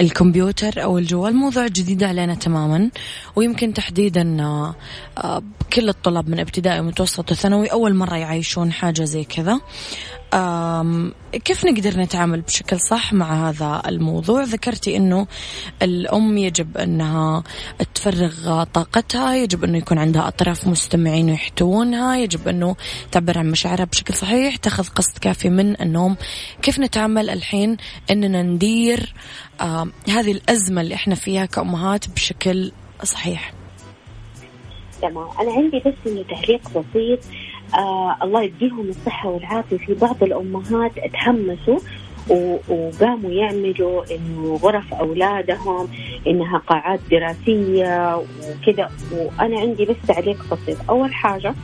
الكمبيوتر 0.00 0.82
أو 0.82 0.98
الجوال 0.98 1.36
موضوع 1.36 1.66
جديد 1.66 2.02
علينا 2.02 2.34
تماما 2.34 2.90
ويمكن 3.36 3.72
تحديدا 3.74 4.22
كل 5.72 5.88
الطلاب 5.88 6.28
من 6.28 6.40
ابتدائي 6.40 6.80
ومتوسط 6.80 7.32
وثانوي 7.32 7.66
أول 7.66 7.94
مرة 7.94 8.16
يعيشون 8.16 8.72
حاجة 8.72 9.04
زي 9.04 9.24
كذا. 9.24 9.60
كيف 11.44 11.64
نقدر 11.64 12.00
نتعامل 12.00 12.40
بشكل 12.40 12.80
صح 12.80 13.12
مع 13.12 13.48
هذا 13.48 13.82
الموضوع؟ 13.88 14.42
ذكرتي 14.42 14.96
أنه 14.96 15.26
الأم 15.82 16.38
يجب 16.38 16.76
أنها 16.76 17.42
تفرغ 17.94 18.64
طاقتها 18.64 19.34
يجب 19.34 19.64
أنه 19.64 19.78
يكون 19.78 19.98
عندها 19.98 20.28
أطراف 20.28 20.66
مستمعين 20.66 21.28
يحتوونها 21.28 22.16
يجب 22.16 22.48
أنه 22.48 22.76
تعبر 23.12 23.38
عن 23.38 23.50
مشاعرها 23.50 23.84
بشكل 23.84 24.14
صحيح 24.14 24.56
تأخذ 24.56 24.88
قسط 24.88 25.18
كافي 25.18 25.48
من 25.48 25.80
النوم. 25.80 26.16
كيف 26.62 26.78
نتعامل 26.78 27.30
الحين 27.30 27.76
أننا 28.10 28.42
ندير 28.42 29.14
هذه 30.08 30.32
الأزمة 30.32 30.80
اللي 30.80 30.94
إحنا 30.94 31.14
فيها 31.14 31.46
كأمهات 31.46 32.08
بشكل 32.08 32.72
صحيح؟ 33.04 33.52
تمام. 35.02 35.28
أنا 35.40 35.52
عندي 35.52 35.78
بس 35.78 35.94
تعليق 36.30 36.68
بسيط. 36.68 37.20
آه 37.74 38.16
الله 38.22 38.42
يديهم 38.42 38.88
الصحة 38.88 39.28
والعافية. 39.28 39.76
في 39.76 39.94
بعض 39.94 40.22
الأمهات 40.22 40.92
تحمسوا 41.12 41.78
وقاموا 42.68 43.30
يعملوا 43.30 44.04
إنه 44.14 44.56
غرف 44.62 44.94
أولادهم 44.94 45.88
إنها 46.26 46.58
قاعات 46.58 47.00
دراسية 47.10 48.16
وكذا. 48.16 48.90
وأنا 49.12 49.60
عندي 49.60 49.84
بس 49.84 49.96
تعليق 50.08 50.54
بسيط. 50.54 50.76
أول 50.90 51.14
حاجة 51.14 51.54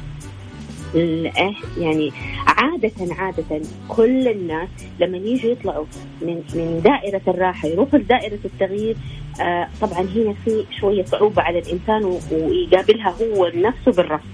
يعني 1.79 2.12
عادة 2.47 3.14
عادة 3.18 3.61
كل 3.88 4.29
الناس 4.29 4.68
لما 5.01 5.16
يجوا 5.16 5.51
يطلعوا 5.51 5.85
من 6.23 6.42
من 6.55 6.81
دائرة 6.85 7.21
الراحة 7.29 7.68
يروحوا 7.68 7.99
لدائرة 7.99 8.38
التغيير 8.44 8.97
آه 9.40 9.68
طبعا 9.81 10.01
هنا 10.01 10.35
في 10.44 10.64
شوية 10.81 11.05
صعوبة 11.05 11.42
على 11.42 11.59
الإنسان 11.59 12.05
ويقابلها 12.33 13.14
هو 13.23 13.51
نفسه 13.55 13.92
بالرفض. 13.92 14.25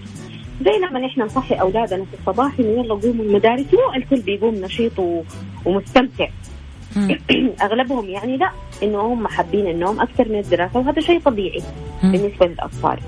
زي 0.61 0.79
لما 0.79 1.07
إحنا 1.07 1.25
نصحي 1.25 1.55
أولادنا 1.55 2.05
في 2.05 2.15
الصباح 2.21 2.59
إنه 2.59 2.69
يلا 2.69 2.95
قوموا 2.95 3.25
المدارس. 3.25 3.67
مو 3.75 3.95
الكل 3.97 4.21
بيقوم 4.21 4.55
نشيط 4.55 4.93
ومستمتع. 5.67 6.29
أغلبهم 7.63 8.09
يعني 8.09 8.37
لا 8.37 8.51
إنه 8.83 9.01
هم 9.01 9.29
حابين 9.29 9.67
النوم 9.67 10.01
أكثر 10.01 10.29
من 10.29 10.39
الدراسة 10.39 10.79
وهذا 10.79 11.01
شيء 11.01 11.21
طبيعي 11.21 11.63
بالنسبة 12.03 12.47
للأطفال. 12.47 12.99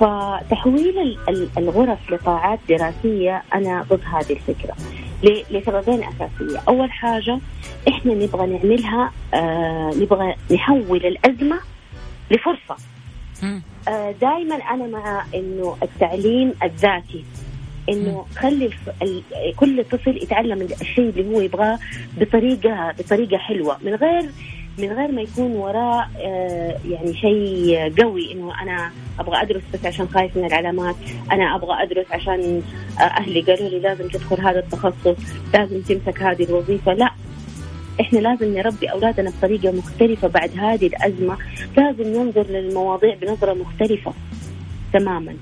فتحويل 0.00 1.18
الغرف 1.58 2.10
لقاعات 2.10 2.58
دراسية 2.68 3.42
أنا 3.54 3.86
ضد 3.90 4.00
هذه 4.04 4.32
الفكرة. 4.32 4.74
لسببين 5.50 6.04
أساسية. 6.04 6.58
أول 6.68 6.92
حاجة 6.92 7.38
إحنا 7.88 8.14
نبغى 8.14 8.46
نعملها 8.46 9.12
آه 9.34 9.90
نبغى 9.96 10.34
نحول 10.52 11.06
الأزمة 11.06 11.58
لفرصة. 12.30 12.76
دائما 14.20 14.54
أنا 14.54 14.86
مع 14.86 15.24
إنه 15.34 15.76
التعليم 15.82 16.54
الذاتي 16.62 17.24
إنه 17.88 18.24
خلي 18.36 18.70
كل 19.56 19.84
طفل 19.84 20.16
يتعلم 20.16 20.68
الشيء 20.80 21.08
اللي 21.08 21.36
هو 21.36 21.40
يبغاه 21.40 21.78
بطريقه 22.20 22.94
بطريقة 22.98 23.36
حلوة. 23.36 23.76
من 23.82 23.94
غير 23.94 24.30
من 24.78 24.92
غير 24.92 25.12
ما 25.12 25.22
يكون 25.22 25.52
وراء 25.52 26.10
آه، 26.18 26.76
يعني 26.88 27.14
شيء 27.14 27.94
قوي 28.02 28.32
إنه 28.32 28.62
أنا 28.62 28.90
أبغى 29.18 29.42
أدرس 29.42 29.62
بس 29.74 29.86
عشان 29.86 30.08
خايف 30.08 30.36
من 30.36 30.44
العلامات، 30.44 30.96
أنا 31.32 31.56
أبغى 31.56 31.82
أدرس 31.82 32.06
عشان 32.10 32.62
آه، 32.98 33.02
أهلي 33.02 33.40
قالوا 33.40 33.68
لي 33.68 33.78
لازم 33.78 34.08
تدخل 34.08 34.40
هذا 34.40 34.58
التخصص، 34.58 35.16
لازم 35.54 35.80
تمسك 35.80 36.22
هذه 36.22 36.44
الوظيفة، 36.44 36.92
لا 36.92 37.10
إحنا 38.00 38.18
لازم 38.18 38.54
نربي 38.54 38.86
أولادنا 38.86 39.30
بطريقة 39.38 39.72
مختلفة 39.72 40.28
بعد 40.28 40.50
هذه 40.58 40.86
الأزمة، 40.86 41.36
لازم 41.76 42.02
ننظر 42.02 42.46
للمواضيع 42.46 43.14
بنظرة 43.14 43.54
مختلفة 43.54 44.12
تماما. 44.92 45.34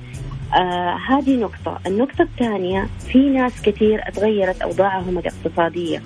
آه 0.55 0.99
هذه 1.09 1.37
نقطة، 1.37 1.81
النقطة 1.87 2.23
الثانية 2.23 2.87
في 3.13 3.19
ناس 3.19 3.63
كثير 3.63 4.09
اتغيرت 4.09 4.63
أوضاعهم 4.63 5.19
الاقتصادية. 5.19 6.03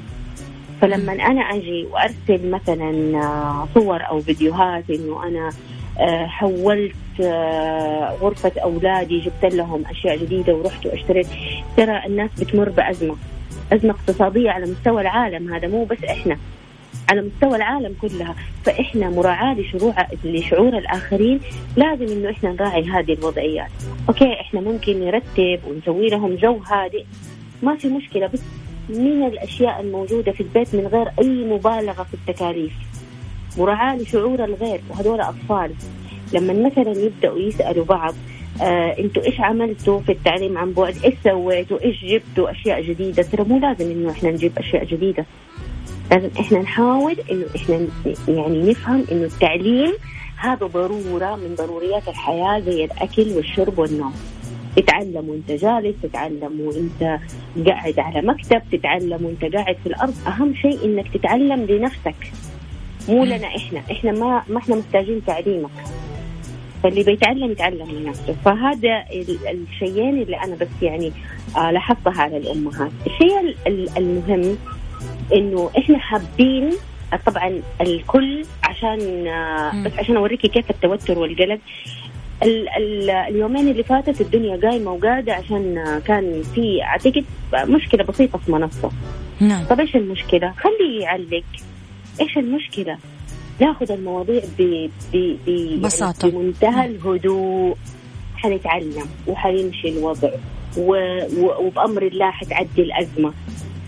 فلما 0.80 1.12
أنا 1.12 1.40
أجي 1.40 1.86
وأرسل 1.92 2.50
مثلا 2.50 3.18
آه، 3.22 3.68
صور 3.74 4.02
أو 4.08 4.20
فيديوهات 4.20 4.90
إنه 4.90 5.26
أنا 5.26 5.50
آه، 5.98 6.26
حولت 6.26 6.94
آه، 7.20 8.16
غرفة 8.20 8.52
أولادي 8.62 9.20
جبت 9.20 9.54
لهم 9.54 9.84
أشياء 9.90 10.16
جديدة 10.16 10.54
ورحت 10.54 10.86
واشتريت 10.86 11.26
ترى 11.76 12.06
الناس 12.06 12.30
بتمر 12.40 12.68
بأزمة. 12.68 13.16
أزمة 13.72 13.90
اقتصادية 13.90 14.50
على 14.50 14.66
مستوى 14.66 15.00
العالم 15.00 15.54
هذا 15.54 15.68
مو 15.68 15.84
بس 15.84 16.04
إحنا 16.04 16.38
على 17.10 17.22
مستوى 17.22 17.56
العالم 17.56 17.94
كلها. 18.02 18.34
فإحنا 18.64 19.10
مراعاة 19.10 19.54
لشعور 19.54 19.94
لشعور 20.24 20.78
الآخرين 20.78 21.40
لازم 21.76 22.06
إنه 22.06 22.30
إحنا 22.30 22.52
نراعي 22.52 22.84
هذه 22.84 23.12
الوضعيات. 23.12 23.70
okay 24.08 24.40
إحنا 24.40 24.60
ممكن 24.60 25.00
نرتب 25.00 25.60
ونسوي 25.68 26.08
لهم 26.08 26.34
جو 26.34 26.58
هادئ. 26.66 27.04
ما 27.62 27.76
في 27.76 27.88
مشكلة 27.88 28.26
بس 28.26 28.42
من 28.88 29.26
الأشياء 29.26 29.80
الموجودة 29.80 30.32
في 30.32 30.40
البيت 30.42 30.74
من 30.74 30.86
غير 30.86 31.08
أي 31.20 31.44
مبالغة 31.44 32.02
في 32.02 32.14
التكاليف. 32.14 32.72
مراعاة 33.58 33.96
لشعور 33.96 34.44
الغير 34.44 34.80
وهذول 34.90 35.20
أطفال. 35.20 35.74
لما 36.32 36.52
مثلا 36.52 36.90
يبدأوا 36.90 37.38
يسألوا 37.38 37.84
بعض 37.84 38.14
آه 38.60 38.98
أنتوا 38.98 39.24
إيش 39.24 39.40
عملتوا 39.40 40.00
في 40.00 40.12
التعليم 40.12 40.58
عن 40.58 40.72
بعد؟ 40.72 40.94
إيش 41.04 41.14
سويتوا؟ 41.24 41.84
إيش 41.84 42.04
جبتوا 42.04 42.50
أشياء 42.50 42.82
جديدة؟ 42.82 43.22
ترى 43.22 43.44
مو 43.44 43.58
لازم 43.58 43.90
إنه 43.90 44.10
إحنا 44.10 44.30
نجيب 44.30 44.58
أشياء 44.58 44.84
جديدة. 44.84 45.26
لازم 46.10 46.28
إحنا 46.40 46.58
نحاول 46.58 47.16
إنه 47.30 47.44
إحنا 47.56 47.86
يعني 48.28 48.70
نفهم 48.70 49.04
إنه 49.12 49.24
التعليم 49.24 49.92
هذا 50.36 50.66
ضرورة 50.66 51.36
من 51.36 51.54
ضروريات 51.58 52.08
الحياة 52.08 52.60
زي 52.60 52.84
الأكل 52.84 53.32
والشرب 53.36 53.78
والنوم. 53.78 54.14
تتعلم 54.76 55.28
وأنت 55.28 55.52
جالس 55.52 55.94
تتعلم 56.02 56.60
وأنت 56.60 57.18
قاعد 57.68 57.98
على 57.98 58.22
مكتب 58.22 58.62
تتعلم 58.72 59.24
وأنت 59.24 59.54
قاعد 59.54 59.76
في 59.82 59.86
الأرض 59.86 60.14
أهم 60.26 60.54
شيء 60.54 60.84
إنك 60.84 61.08
تتعلم 61.14 61.64
لنفسك 61.64 62.32
مو 63.08 63.24
لنا 63.24 63.46
إحنا 63.46 63.80
إحنا 63.90 64.12
ما 64.12 64.42
ما 64.48 64.58
إحنا 64.58 64.76
محتاجين 64.76 65.22
تعليمك 65.26 65.70
فاللي 66.82 67.02
بيتعلم 67.02 67.50
يتعلم 67.50 67.90
لنفسه 67.90 68.36
فهذا 68.44 69.04
الشيئين 69.50 70.22
اللي 70.22 70.36
أنا 70.36 70.54
بس 70.54 70.68
يعني 70.82 71.12
آه 71.56 71.70
لاحظتها 71.70 72.22
على 72.22 72.36
الامهات 72.36 72.90
الشيء 73.06 73.56
المهم 73.96 74.58
إنه 75.32 75.70
إحنا 75.78 75.98
حابين 75.98 76.70
طبعا 77.26 77.62
الكل 77.80 78.44
عشان 78.64 79.26
آه 79.26 79.82
بس 79.84 79.92
عشان 79.98 80.16
أوريكي 80.16 80.48
كيف 80.48 80.70
التوتر 80.70 81.18
والقلق. 81.18 81.58
ال 82.42 82.68
ال 82.68 83.10
اليومين 83.10 83.68
اللي 83.68 83.82
فاتت 83.82 84.20
الدنيا 84.20 84.68
قايمة 84.68 84.92
وقاعدة 84.92 85.32
عشان 85.34 86.00
كان 86.06 86.42
في 86.54 86.82
أعتقد 86.82 87.24
مشكلة 87.54 88.04
بسيطة 88.04 88.38
في 88.38 88.52
منصة. 88.52 88.90
نعم. 89.40 89.64
طب 89.64 89.80
إيش 89.80 89.96
المشكلة؟ 89.96 90.54
خليه 90.58 91.02
يعلق. 91.02 91.42
إيش 92.20 92.38
المشكلة؟ 92.38 92.98
ناخذ 93.60 93.92
المواضيع 93.92 94.42
ب 94.58 94.88
ب 95.12 95.36
ب 95.46 95.80
بساطة 95.82 96.26
يعني 96.28 96.38
بمنتهى 96.42 96.86
الهدوء. 96.86 97.76
حنتعلم 98.36 99.06
وحيمشي 99.26 99.88
الوضع 99.88 100.30
و... 100.78 100.92
و... 101.38 101.66
وبأمر 101.66 102.02
الله 102.02 102.30
حتعدي 102.30 102.82
الأزمة. 102.82 103.32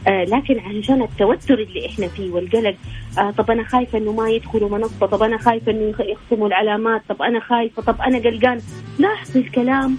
آه 0.06 0.24
لكن 0.24 0.58
عشان 0.60 1.02
التوتر 1.02 1.54
اللي 1.58 1.86
إحنا 1.86 2.06
فيه 2.08 2.30
والقلق 2.30 2.74
آه 3.18 3.30
طب 3.30 3.50
أنا 3.50 3.64
خايفة 3.64 3.98
إنه 3.98 4.12
ما 4.12 4.30
يدخلوا 4.30 4.68
منصة 4.78 5.06
طب 5.06 5.22
أنا 5.22 5.38
خايفة 5.38 5.72
إنه 5.72 5.94
يخصموا 6.00 6.46
العلامات 6.46 7.02
طب 7.08 7.22
أنا 7.22 7.40
خايفة 7.40 7.82
طب 7.82 8.00
أنا 8.00 8.18
قلقان. 8.18 8.60
لاحظي 8.98 9.40
الكلام 9.40 9.98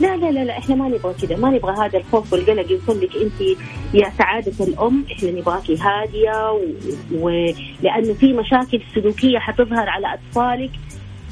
لا 0.00 0.16
لا 0.16 0.30
لا 0.30 0.44
لا 0.44 0.58
إحنا 0.58 0.74
ما 0.74 0.88
نبغى 0.88 1.14
كذا 1.22 1.36
ما 1.36 1.50
نبغى 1.50 1.86
هذا 1.86 1.98
الخوف 1.98 2.32
والقلق 2.32 2.70
يوصل 2.70 3.00
لك 3.00 3.16
أنت 3.16 3.58
يا 3.94 4.10
سعادة 4.18 4.64
الأم 4.64 5.04
إحنا 5.12 5.30
نبغاكي 5.30 5.76
هادية 5.76 6.60
ولأنه 7.12 8.10
و... 8.10 8.14
في 8.14 8.32
مشاكل 8.32 8.82
سلوكية 8.94 9.38
حتظهر 9.38 9.88
على 9.88 10.14
أطفالك 10.14 10.70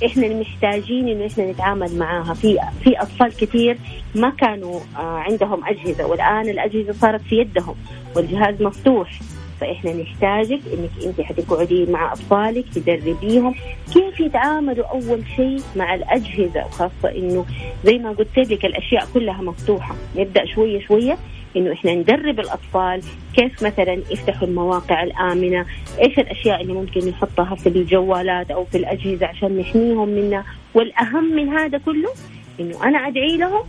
إحنا 0.06 0.28
محتاجين 0.28 1.08
إنه 1.08 1.26
إحنا 1.26 1.50
نتعامل 1.50 1.98
معاها. 1.98 2.34
في 2.34 2.58
في 2.84 3.02
أطفال 3.02 3.36
كثير 3.36 3.78
ما 4.14 4.30
كانوا 4.30 4.80
آه، 4.96 5.18
عندهم 5.18 5.64
أجهزة 5.64 6.06
والآن 6.06 6.48
الأجهزة 6.48 6.92
صارت 6.92 7.20
في 7.20 7.36
يدهم 7.36 7.74
والجهاز 8.16 8.62
مفتوح. 8.62 9.20
فاحنا 9.60 9.92
نحتاجك 9.92 10.60
إنك 10.72 11.06
أنت 11.06 11.20
حتقعدي 11.20 11.86
مع 11.86 12.12
أطفالك 12.12 12.64
تدربيهم 12.74 13.54
كيف 13.94 14.20
يتعاملوا 14.20 14.86
أول 14.86 15.22
شيء 15.36 15.60
مع 15.76 15.94
الأجهزة. 15.94 16.66
وخاصة 16.66 17.16
إنه 17.16 17.46
زي 17.84 17.98
ما 17.98 18.10
قلت 18.10 18.38
لك 18.38 18.64
الأشياء 18.64 19.08
كلها 19.14 19.42
مفتوحة. 19.42 19.94
نبدأ 20.16 20.44
شوية 20.46 20.80
شوية 20.80 21.18
إنه 21.56 21.72
إحنا 21.72 21.94
ندرب 21.94 22.40
الأطفال 22.40 23.02
كيف 23.36 23.62
مثلا 23.62 23.92
يفتحوا 23.92 24.48
المواقع 24.48 25.02
الآمنة، 25.02 25.66
إيش 26.00 26.18
الأشياء 26.18 26.60
اللي 26.60 26.72
ممكن 26.72 27.08
نحطها 27.08 27.54
في 27.54 27.68
الجوالات 27.68 28.50
أو 28.50 28.64
في 28.64 28.78
الأجهزة 28.78 29.26
عشان 29.26 29.58
نحميهم 29.58 30.08
منها، 30.08 30.44
والأهم 30.74 31.24
من 31.34 31.48
هذا 31.48 31.78
كله 31.78 32.10
إنه 32.60 32.84
أنا 32.84 32.98
أدعي 32.98 33.36
لهم 33.36 33.62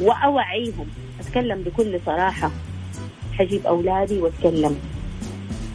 وأوعيهم، 0.00 0.86
أتكلم 1.20 1.62
بكل 1.62 2.00
صراحة. 2.06 2.50
حجيب 3.38 3.66
أولادي 3.66 4.18
وأتكلم. 4.18 4.91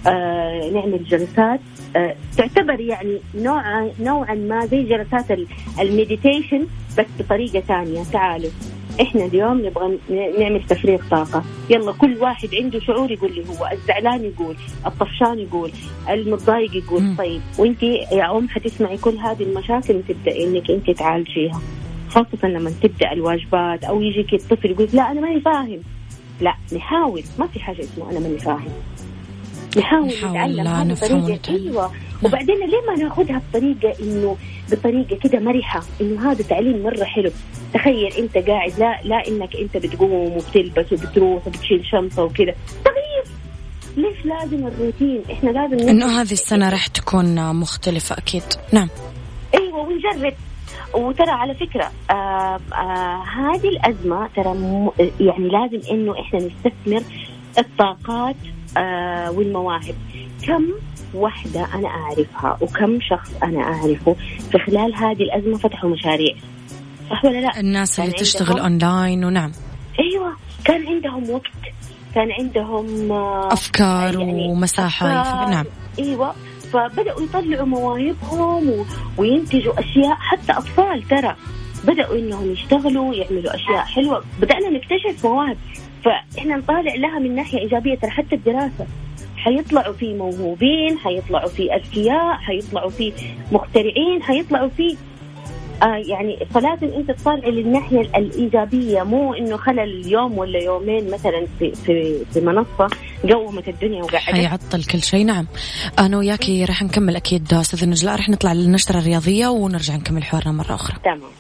آه 0.08 0.70
نعمل 0.70 1.04
جلسات. 1.04 1.60
آه 1.96 2.16
تعتبر 2.38 2.80
يعني 2.80 3.20
نوع 3.36 3.92
نوعا 4.00 4.36
ما 4.36 4.66
زي 4.66 4.84
جلسات 4.84 5.40
المديتيشن 5.80 6.68
بس 6.98 7.06
بطريقة 7.20 7.60
ثانية 7.60 8.04
تعالوا 8.04 8.50
إحنا 9.02 9.26
اليوم 9.26 9.66
نبغى 9.66 9.98
نعمل 10.40 10.64
تفريغ 10.64 11.00
طاقة. 11.12 11.44
يلا 11.70 11.92
كل 11.92 12.18
واحد 12.18 12.50
عنده 12.56 12.80
شعور 12.80 13.12
يقول 13.12 13.36
لي 13.36 13.44
هو 13.50 13.70
الزعلان 13.72 14.24
يقول 14.24 14.56
الطفشان 14.86 15.40
يقول 15.40 15.72
المتضايق 16.10 16.76
يقول. 16.76 17.02
مم. 17.02 17.16
طيب 17.18 17.42
وانت 17.58 17.84
يا 17.84 18.38
أم 18.38 18.50
حتسمعي 18.50 18.98
كل 18.98 19.18
هذه 19.18 19.44
المشاكل 19.44 19.96
وتبدأي 19.96 20.48
إنك 20.48 20.72
انت 20.72 20.92
تعالجيها. 20.92 21.62
خاصة 22.10 22.48
لما 22.48 22.72
تبدأ 22.84 23.12
الواجبات 23.12 23.84
أو 23.84 24.02
يجيك 24.02 24.34
الطفل 24.34 24.72
يقول 24.72 24.88
لا 24.94 25.12
أنا 25.12 25.22
ماني 25.22 25.42
فاهم. 25.42 25.80
لا 26.42 26.54
نحاول. 26.76 27.24
ما 27.40 27.48
في 27.48 27.60
حاجة 27.60 27.80
اسمه 27.80 28.12
أنا 28.12 28.20
ماني 28.20 28.38
فاهم. 28.38 28.72
نحاول 29.78 30.08
نتعلم 30.08 30.68
هذه 30.68 30.92
الطريقة. 30.92 31.54
أيوه. 31.54 31.92
وبعدين 32.24 32.56
ليه 32.56 32.82
ما 32.88 33.04
ناخذها 33.04 33.42
بطريقة 33.50 34.04
انه 34.04 34.38
بطريقة 34.72 35.16
كده 35.24 35.40
مرحة؟ 35.40 35.82
إنه 36.02 36.32
هذا 36.32 36.44
تعليم 36.44 36.84
مرة 36.84 37.04
حلو. 37.04 37.32
تخيل 37.74 38.14
أنت 38.14 38.38
قاعد 38.38 38.80
لا 38.80 39.00
لا 39.04 39.28
إنك 39.28 39.56
أنت 39.56 39.78
بتقوم 39.78 40.12
وبتلبس 40.12 40.94
وبتروح 40.94 41.48
وبتشيل 41.48 41.86
شنطة 41.92 42.24
وكذا 42.24 42.56
تغيير. 42.86 43.24
ليش 43.98 44.26
لازم 44.26 44.68
الروتين؟ 44.68 45.22
إحنا 45.32 45.50
لازم 45.50 45.90
إنه 45.90 46.22
هذه 46.22 46.32
السنة 46.32 46.70
راح 46.70 46.88
تكون 46.88 47.56
مختلفة 47.56 48.18
أكيد. 48.18 48.44
نعم. 48.74 48.90
أيوه 49.54 49.80
ونجرب. 49.80 50.34
وترى 50.94 51.32
على 51.32 51.56
فكرة 51.56 51.92
آه 52.12 52.60
آه 52.74 53.24
هذه 53.24 53.70
الأزمة 53.70 54.30
ترى 54.36 54.58
يعني 55.20 55.50
لازم 55.50 55.92
إنه 55.92 56.20
إحنا 56.20 56.40
نستثمر 56.40 57.04
الطاقات 57.58 58.36
آه 58.78 59.32
والمواهب. 59.32 59.96
كم 60.48 60.64
وحدة 61.14 61.68
أنا 61.74 61.88
أعرفها 61.88 62.58
وكم 62.62 63.00
شخص 63.02 63.32
أنا 63.44 63.62
أعرفه 63.62 64.16
في 64.52 64.58
خلال 64.58 64.96
هذه 64.96 65.24
الأزمة 65.24 65.58
فتحوا 65.58 65.90
مشاريع؟ 65.90 66.36
صح 67.10 67.26
ولا 67.26 67.38
لا؟ 67.38 67.60
الناس 67.60 68.00
اللي 68.00 68.12
تشتغل 68.12 68.60
أونلاين 68.60 69.26
ونعم. 69.26 69.52
أيوة 70.00 70.34
كان 70.66 70.88
عندهم 70.88 71.30
وقت 71.30 71.52
كان 72.16 72.32
عندهم 72.32 73.12
آه، 73.12 73.54
أفكار 73.54 74.20
يعني 74.20 74.48
ومساحة 74.48 75.22
أفكار. 75.22 75.50
نعم. 75.50 75.66
أيوة 76.00 76.36
فبدأوا 76.74 77.22
يطلعوا 77.22 77.66
مواهبهم 77.66 78.70
و... 78.70 78.86
وينتجوا 79.18 79.80
أشياء 79.80 80.16
حتى 80.20 80.52
أطفال 80.52 81.04
ترى 81.10 81.36
بدأوا 81.84 82.18
إنهم 82.18 82.52
يشتغلوا 82.52 83.16
يعملوا 83.16 83.56
أشياء 83.56 83.86
حلوة. 83.86 84.24
بدأنا 84.42 84.70
نكتشف 84.70 85.26
مواهب. 85.26 85.58
فإحنا 86.08 86.58
نطالع 86.58 86.96
لها 86.96 87.20
من 87.20 87.36
ناحية 87.36 87.60
إيجابية 87.60 87.96
ترى 87.96 88.10
حتى 88.12 88.36
الدراسة. 88.36 88.88
حيطلعوا 89.38 89.94
في 89.94 90.14
موهوبين 90.14 90.98
حيطلعوا 90.98 91.50
في 91.50 91.76
أذكياء 91.76 92.34
حيطلعوا 92.34 92.90
في 92.90 93.14
مخترعين 93.52 94.24
حيطلعوا 94.24 94.70
في 94.70 94.98
آه 95.84 95.96
يعني 95.96 96.38
فلازم 96.54 96.88
أنت 96.88 97.12
تطالعي 97.12 97.52
للناحية 97.52 98.02
الإيجابية 98.02 99.04
مو 99.04 99.34
إنه 99.34 99.58
خلل 99.58 100.08
يوم 100.08 100.38
ولا 100.38 100.60
يومين 100.60 101.12
مثلا 101.12 101.46
في 101.60 101.72
في 101.72 102.26
في 102.34 102.42
منصة 102.42 102.88
قومت 103.34 103.68
الدنيا 103.68 104.04
وقعدت. 104.04 104.24
حيعطل 104.24 104.84
كل 104.84 105.04
شيء. 105.04 105.26
نعم. 105.26 105.48
أنا 106.00 106.18
وياكي 106.18 106.66
راح 106.66 106.84
نكمل 106.84 107.16
أكيد 107.16 107.54
أستاذ 107.54 107.90
نجلاء 107.90 108.16
راح 108.16 108.30
نطلع 108.30 108.54
للنشره 108.54 109.00
الرياضية 109.00 109.48
ونرجع 109.48 109.96
نكمل 109.96 110.24
حوارنا 110.24 110.52
مرة 110.52 110.76
أخرى. 110.76 110.98
تمام. 111.04 111.32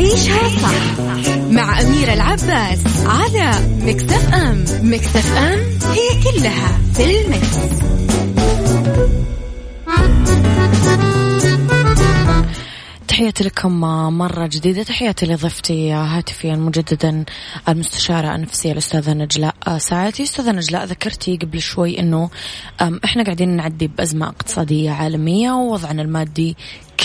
عيشها 0.00 0.48
صح 0.48 1.00
مع 1.50 1.80
أميرة 1.80 2.12
العباس 2.12 2.78
على 3.06 3.52
مكتف 3.80 4.34
أم. 4.34 4.64
مكتف 4.82 5.36
أم 5.36 5.58
هي 5.92 6.22
كلها 6.24 6.78
في 6.94 7.20
المكس. 7.20 7.56
تحياتي 13.08 13.44
لكم 13.44 13.80
مرة 14.18 14.46
جديدة. 14.46 14.82
تحياتي 14.82 15.26
لضيفتي 15.26 15.92
هاتفيا 15.92 16.56
مجددا 16.56 17.24
المستشارة 17.68 18.34
النفسية 18.34 18.72
الأستاذة 18.72 19.12
نجلاء 19.12 19.54
ساعتي 19.78 20.22
أستاذة 20.22 20.52
نجلاء 20.52 20.84
ذكرتي 20.84 21.36
قبل 21.36 21.60
شوي 21.60 21.98
أنه 21.98 22.30
إحنا 23.04 23.22
قاعدين 23.24 23.48
نعدي 23.48 23.86
بأزمة 23.86 24.26
اقتصادية 24.28 24.90
عالمية 24.90 25.52
ووضعنا 25.52 26.02
المادي 26.02 26.56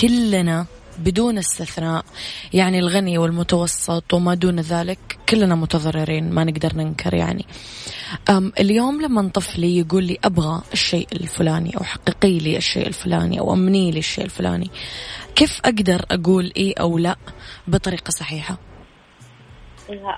كلنا 0.02 0.66
بدون 0.98 1.38
استثناء. 1.38 2.06
يعني 2.54 2.80
الغني 2.80 3.18
والمتوسط 3.18 4.14
وما 4.14 4.34
دون 4.34 4.60
ذلك 4.60 5.00
كلنا 5.30 5.56
متضررين 5.56 6.30
ما 6.30 6.44
نقدر 6.44 6.76
ننكر 6.76 7.14
يعني. 7.14 7.46
أم 8.30 8.52
اليوم 8.60 9.02
لما 9.02 9.30
طفلي 9.30 9.78
يقول 9.78 10.04
لي 10.04 10.18
أبغى 10.24 10.62
الشيء 10.74 11.08
الفلاني 11.14 11.78
أو 11.78 11.84
حققي 11.84 12.40
لي 12.40 12.58
الشيء 12.58 12.88
الفلاني 12.88 13.40
أو 13.40 13.54
أمني 13.54 13.92
لي 13.92 14.00
الشيء 14.00 14.26
الفلاني. 14.26 14.70
كيف 15.36 15.60
أقدر 15.66 16.06
أقول 16.12 16.52
إيه 16.58 16.74
أو 16.80 16.98
لا 16.98 17.16
بطريقة 17.68 18.12
صحيحة؟ 18.12 18.58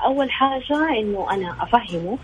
أول 0.05 0.32
حاجة 0.32 0.99
إنه 1.01 1.28
أنا 1.32 1.55
أفهمه 1.63 2.17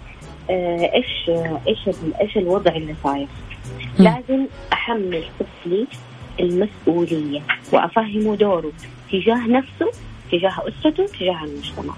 آه، 0.50 0.94
إيش 0.94 1.30
إيش 1.68 1.96
إيش 2.22 2.38
الوضع 2.38 2.76
اللي 2.76 2.96
صاير. 3.04 3.28
لازم 4.00 4.48
أحمل 4.74 5.24
طفلي 5.40 5.88
المسؤولية 6.40 7.42
وأفهمه 7.74 8.36
دوره 8.36 8.72
تجاه 9.12 9.48
نفسه 9.48 9.92
تجاه 10.32 10.54
أسرته 10.68 11.06
تجاه 11.06 11.44
المجتمع. 11.44 11.94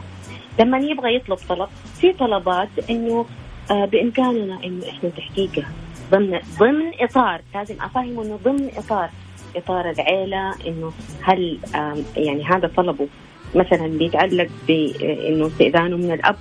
لما 0.60 0.78
يبغى 0.80 1.16
يطلب 1.16 1.38
طلب 1.50 1.70
في 2.02 2.14
طلبات 2.14 2.70
إنه 2.90 3.26
آه 3.72 3.86
بإمكاننا 3.86 4.64
إنه 4.64 4.90
إحنا 4.90 5.10
تحقيقها. 5.10 5.72
ضمن 6.12 6.40
ضمن 6.60 6.92
إطار 7.00 7.42
لازم 7.56 7.76
افهمه 7.82 8.24
إنه 8.24 8.40
ضمن 8.46 8.70
إطار 8.78 9.10
إطار 9.56 9.90
العيلة 9.90 10.56
إنه 10.68 10.92
هل 11.22 11.60
آه 11.76 11.98
يعني 12.18 12.44
هذا 12.44 12.72
طلبه 12.78 13.08
مثلا 13.56 13.88
بيتعلق 13.88 14.48
بانه 14.68 15.48
استئذانه 15.48 15.98
من 15.98 16.12
الأب 16.12 16.36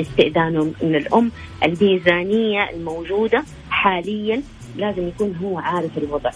استئذانه 0.00 0.64
من 0.82 0.96
الأم 0.96 1.30
الميزانيه 1.64 2.70
الموجودة 2.70 3.44
حاليا 3.70 4.42
لازم 4.76 5.08
يكون 5.08 5.36
هو 5.42 5.58
عارف 5.58 5.98
الوضع. 5.98 6.30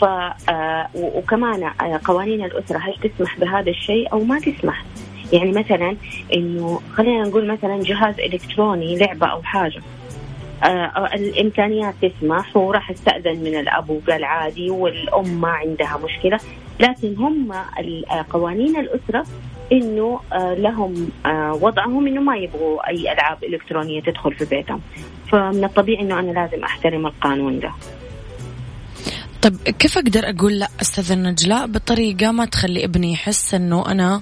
ف 0.00 0.04
آه، 0.50 0.88
وكمان 0.94 1.62
آه، 1.62 2.00
قوانين 2.04 2.44
الأسرة 2.44 2.78
هل 2.78 2.94
تسمح 3.02 3.38
بهذا 3.38 3.70
الشيء 3.70 4.12
أو 4.12 4.24
ما 4.24 4.38
تسمح؟ 4.38 4.84
يعني 5.32 5.52
مثلا 5.52 5.96
إنه 6.34 6.80
خلينا 6.94 7.22
نقول 7.24 7.46
مثلا 7.46 7.82
جهاز 7.82 8.20
إلكتروني 8.20 8.98
لعبة 8.98 9.26
أو 9.26 9.42
حاجة 9.42 9.82
آه 10.64 11.10
الإمكانيات 11.14 11.94
تسمح 12.02 12.56
وراح 12.56 12.90
استاذن 12.90 13.38
من 13.38 13.58
الأب 13.58 13.90
وقال 13.90 14.24
عادي 14.24 14.70
والأم 14.70 15.40
ما 15.40 15.48
عندها 15.48 16.00
مشكلة 16.04 16.38
لكن 16.80 17.16
هم 17.16 17.52
قوانين 18.30 18.76
الأسرة 18.76 19.26
إنه 19.72 20.20
آه 20.32 20.54
لهم 20.54 21.08
آه 21.26 21.52
وضعهم 21.54 22.06
إنه 22.06 22.20
ما 22.20 22.36
يبغوا 22.36 22.88
أي 22.88 23.12
ألعاب 23.12 23.44
إلكترونية 23.44 24.00
تدخل 24.00 24.34
في 24.34 24.44
بيتهم. 24.44 24.80
فمن 25.32 25.64
الطبيعي 25.64 26.02
إنه 26.02 26.18
أنا 26.18 26.30
لازم 26.30 26.64
أحترم 26.64 27.06
القانون 27.06 27.60
ده. 27.60 27.70
طيب 29.42 29.54
كيف 29.54 29.98
أقدر 29.98 30.30
أقول 30.30 30.58
لا 30.58 30.68
أستاذ 30.82 31.12
النجلاء 31.12 31.66
بطريقة 31.66 32.32
ما 32.32 32.44
تخلي 32.44 32.84
ابني 32.84 33.12
يحس 33.12 33.54
إنه 33.54 33.90
أنا 33.90 34.20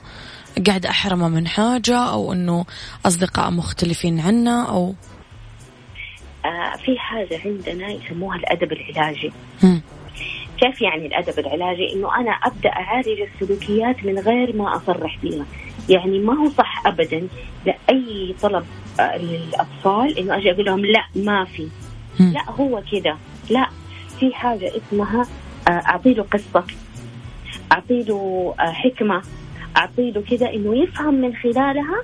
قاعد 0.66 0.86
أحرمه 0.86 1.28
من 1.28 1.46
حاجة 1.46 1.98
أو 1.98 2.32
إنه 2.32 2.64
أصدقاء 3.06 3.50
مختلفين 3.50 4.20
عنه 4.20 4.68
أو؟ 4.68 4.94
آه 6.44 6.76
في 6.84 6.98
حاجة 6.98 7.40
عندنا 7.44 7.88
يسموها 7.88 8.36
الأدب 8.36 8.72
العلاجي. 8.72 9.32
كيف 10.62 10.82
يعني 10.82 11.06
الأدب 11.06 11.38
العلاجي 11.38 11.92
إنه 11.92 12.16
أنا 12.20 12.30
أبدأ 12.30 12.68
أعالج 12.70 13.20
السلوكيات 13.20 14.04
من 14.04 14.18
غير 14.18 14.56
ما 14.56 14.76
أصرح 14.76 15.18
فيها. 15.18 15.44
يعني 15.88 16.18
ما 16.18 16.34
هو 16.34 16.48
صح 16.48 16.86
ابدا 16.86 17.28
لأي 17.66 18.34
طلب 18.42 18.64
آه، 19.00 19.16
للأطفال 19.18 20.18
إنه 20.18 20.36
أجي 20.36 20.50
أقول 20.52 20.64
لهم 20.64 20.86
لا 20.86 21.04
ما 21.16 21.44
في. 21.44 21.68
لا 22.20 22.50
هو 22.50 22.82
كذا 22.92 23.18
لا 23.50 23.66
في 24.20 24.34
حاجة 24.34 24.72
اسمها 24.76 25.26
آه، 25.68 25.70
أعطي 25.70 26.14
له 26.14 26.22
قصة 26.22 26.64
أعطي 27.72 28.02
له 28.02 28.54
آه، 28.60 28.72
حكمة 28.72 29.22
أعطي 29.76 30.10
له 30.10 30.22
كذا 30.30 30.50
إنه 30.54 30.76
يفهم 30.82 31.14
من 31.14 31.34
خلالها 31.34 32.02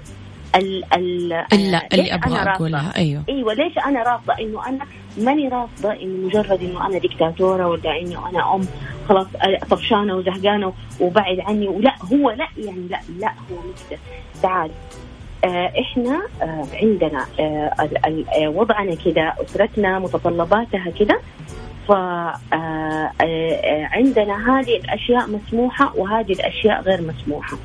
ال 0.56 0.84
ال 0.94 1.28
لا 1.28 1.88
اللي 1.92 2.14
أبغى 2.14 2.38
أقولها. 2.38 2.96
أيوه. 2.96 3.22
إيوه 3.28 3.54
ليش 3.54 3.78
أنا 3.78 4.02
رافضة؟ 4.02 4.34
إنه 4.40 4.66
أنا 4.68 4.86
ماني 5.18 5.48
رافضه 5.48 5.92
انه 5.92 6.26
مجرد 6.26 6.62
إنه 6.62 6.86
أنا 6.86 6.98
دكتاتوره 6.98 7.66
ولا 7.66 8.00
إنه 8.00 8.28
أنا 8.30 8.54
أم 8.54 8.60
خلاص 9.08 9.26
طفشانة 9.70 10.16
وزهقانة 10.16 10.72
وبعد 11.00 11.40
عني 11.40 11.68
ولا 11.68 11.94
هو 12.12 12.30
لا 12.30 12.48
يعني 12.58 12.88
لا 12.90 13.00
لا 13.18 13.28
هو 13.28 13.56
مكتب 13.56 13.98
تعال. 14.42 14.70
آه 15.44 15.72
إحنا 15.80 16.22
آه 16.42 16.66
عندنا 16.82 17.26
آه 17.40 17.88
وضعنا 18.48 18.94
كذا 18.94 19.34
أسرتنا 19.42 19.98
متطلباتها 19.98 20.90
كذا 20.98 21.18
فعندنا 23.18 24.58
هذه 24.60 24.76
الأشياء 24.76 25.30
مسموحة 25.30 25.92
وهذه 25.96 26.32
الأشياء 26.32 26.82
غير 26.82 27.00
مسموحة. 27.02 27.56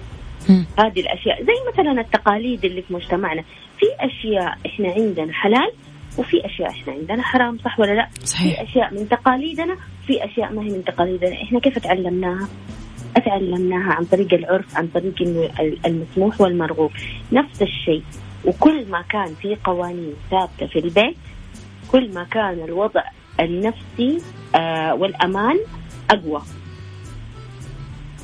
هذه 0.80 1.00
الأشياء 1.00 1.44
زي 1.44 1.54
مثلا 1.74 2.02
التقاليد 2.02 2.66
اللي 2.66 2.82
في 2.82 2.94
مجتمعنا. 2.94 3.44
في 3.80 3.86
أشياء 4.00 4.58
إحنا 4.66 4.92
عندنا 4.92 5.34
حلال 5.34 5.72
وفي 6.18 6.46
أشياء 6.46 6.70
إحنا 6.70 6.94
عندنا 6.94 7.22
حرام 7.24 7.58
صح 7.58 7.80
ولا 7.80 7.92
لا؟ 7.92 8.08
صحيح. 8.24 8.62
في 8.64 8.70
أشياء 8.70 8.94
من 8.94 9.10
تقاليدنا 9.10 9.76
في 10.08 10.26
أشياء 10.26 10.54
ما 10.54 10.62
هي 10.62 10.70
من 10.70 10.84
تقاليدنا. 10.84 11.42
إحنا 11.44 11.60
كيف 11.60 11.80
تعلمناها؟ 11.80 12.48
أتعلمناها 13.18 13.94
عن 13.94 14.06
طريق 14.06 14.34
العرف 14.34 14.78
عن 14.78 14.88
طريق 14.88 15.16
المسموح 15.86 16.42
والمرغوب. 16.42 16.92
نفس 17.32 17.62
الشيء. 17.62 18.04
وكل 18.46 18.86
ما 18.90 19.02
كان 19.02 19.36
في 19.42 19.58
قوانين 19.64 20.14
ثابتة 20.32 20.68
في 20.68 20.80
البيت 20.80 21.18
كل 21.92 22.14
ما 22.14 22.24
كان 22.24 22.64
الوضع 22.64 23.04
النفسي 23.40 24.22
آه 24.56 24.94
والأمان 24.94 25.60
أقوى. 26.10 26.42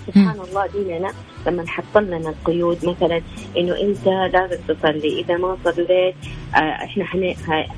سبحان 0.07 0.39
الله 0.49 0.67
ديننا 0.67 1.11
لما 1.47 1.67
حط 1.67 1.97
لنا 1.97 2.29
القيود 2.29 2.85
مثلا 2.85 3.21
إنه 3.57 3.81
أنت 3.81 4.07
لازم 4.07 4.57
تصلي 4.67 5.19
إذا 5.19 5.37
ما 5.37 5.57
صليت 5.63 6.15
آه 6.55 6.57
إحنا 6.57 7.05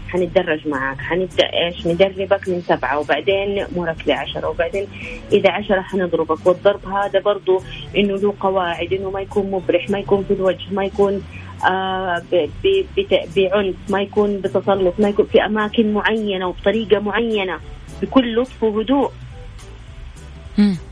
حنتدرج 0.10 0.68
معك 0.68 0.98
حنبدأ 0.98 1.54
إيش؟ 1.54 1.88
ندربك 1.88 2.50
من 2.50 2.62
سبعة 2.62 3.00
وبعدين 3.00 3.56
نأمرك 3.56 4.08
لعشرة 4.08 4.50
وبعدين 4.50 4.88
إذا 5.32 5.52
عشرة 5.52 5.82
حنضربك 5.82 6.48
والضرب 6.48 6.86
هذا 6.86 7.20
برضو 7.20 7.62
إنه 7.98 8.16
له 8.16 8.34
قواعد 8.40 8.94
إنه 8.94 9.10
ما 9.10 9.22
يكون 9.22 9.52
مبرح 9.52 9.90
ما 9.90 10.00
يكون 10.00 10.24
في 10.24 10.34
الوجه 10.34 10.66
ما 10.72 10.86
يكون 10.86 11.24
آه 11.66 12.22
بعنف 13.36 13.76
ما 13.90 14.02
يكون 14.02 14.38
بتسلط 14.38 14.94
ما 15.00 15.10
يكون 15.10 15.26
في 15.26 15.46
أماكن 15.46 15.94
معينة 15.94 16.48
وبطريقة 16.48 17.00
معينة 17.00 17.60
بكل 18.02 18.36
لطف 18.36 18.64
وهدوء. 18.64 19.12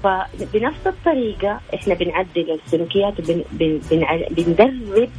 فبنفس 0.03 0.87
الطريقة 0.87 1.59
إحنا 1.73 1.93
بنعدل 1.93 2.59
السلوكيات 2.65 3.13
بندرب 4.31 5.09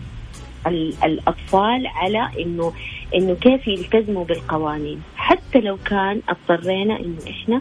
الأطفال 1.04 1.86
على 1.86 2.28
إنه 2.40 2.72
إنه 3.14 3.34
كيف 3.34 3.68
يلتزموا 3.68 4.24
بالقوانين. 4.24 5.02
حتى 5.16 5.60
لو 5.60 5.76
كان 5.84 6.20
اضطرينا 6.28 7.00
إنه 7.00 7.16
إحنا 7.30 7.60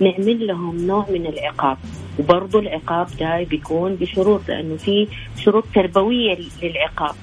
نعمل 0.00 0.46
لهم 0.46 0.86
نوع 0.86 1.06
من 1.10 1.26
العقاب. 1.26 1.78
وبرضه 2.18 2.58
العقاب 2.58 3.06
ده 3.20 3.42
بيكون 3.42 3.94
بشروط 3.94 4.48
لأنه 4.48 4.76
في 4.76 5.08
شروط 5.36 5.64
تربوية 5.74 6.38
للعقاب. 6.62 7.14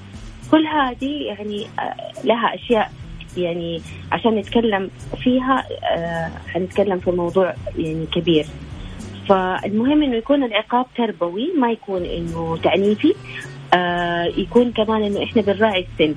كل 0.50 0.66
هذه 0.66 1.22
يعني 1.22 1.66
آه، 1.78 2.12
لها 2.24 2.54
أشياء 2.54 2.92
يعني 3.36 3.80
عشان 4.12 4.34
نتكلم 4.34 4.90
فيها 5.22 5.64
آه، 5.96 6.30
حنتكلم 6.48 6.98
في 6.98 7.10
موضوع 7.10 7.54
يعني 7.78 8.06
كبير. 8.06 8.46
فالمهم 9.28 10.02
إنه 10.02 10.16
يكون 10.16 10.44
العقاب 10.44 10.86
تربوي 10.96 11.52
ما 11.58 11.70
يكون 11.70 12.04
إنه 12.04 12.58
تعنيفي. 12.62 13.14
آه 13.74 14.24
يكون 14.24 14.72
كمان 14.72 15.02
إنه 15.02 15.22
إحنا 15.24 15.42
بنراعي 15.42 15.86
السن. 15.92 16.14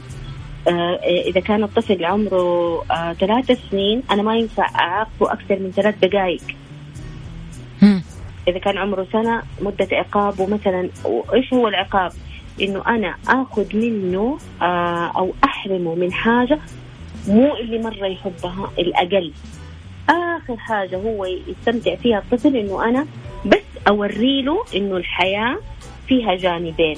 آه 0.68 0.99
إذا 1.28 1.39
كان 1.39 1.64
الطفل 1.64 2.05
عمره 2.05 2.82
آه 2.91 3.14
ثلاث 3.14 3.60
سنين 3.72 4.03
أنا 4.12 4.22
ما 4.22 4.38
ينفع 4.38 4.70
أعاقبه 4.76 5.34
أكثر 5.34 5.60
من 5.60 5.72
ثلاث 5.72 5.95
دقائق 6.01 6.41
إذا 8.47 8.60
كان 8.60 8.78
عمره 8.78 9.07
سنة 9.14 9.41
مدة 9.62 9.88
عقابه 9.91 10.45
مثلا 10.47 10.89
وإيش 11.05 11.53
هو 11.53 11.68
العقاب؟ 11.68 12.12
إنه 12.62 12.84
أنا 12.88 13.16
آخذ 13.28 13.76
منه 13.76 14.38
آه 14.62 15.12
أو 15.18 15.34
أحرمه 15.43 15.95
من 15.95 16.14
حاجة 16.14 16.60
مو 17.28 17.55
اللي 17.55 17.80
مرة 17.80 18.05
يحبها 18.07 18.72
الأقل. 18.80 19.32
آخر 20.10 20.57
حاجة 20.57 20.97
هو 20.97 21.26
يستمتع 21.26 21.95
فيها 21.95 22.20
الطفل 22.20 22.55
إنه 22.55 22.89
أنا 22.89 23.05
بس 23.45 23.64
أوري 23.88 24.41
له 24.41 24.64
إنه 24.76 24.97
الحياة 24.97 25.57
فيها 26.07 26.36
جانبين. 26.36 26.97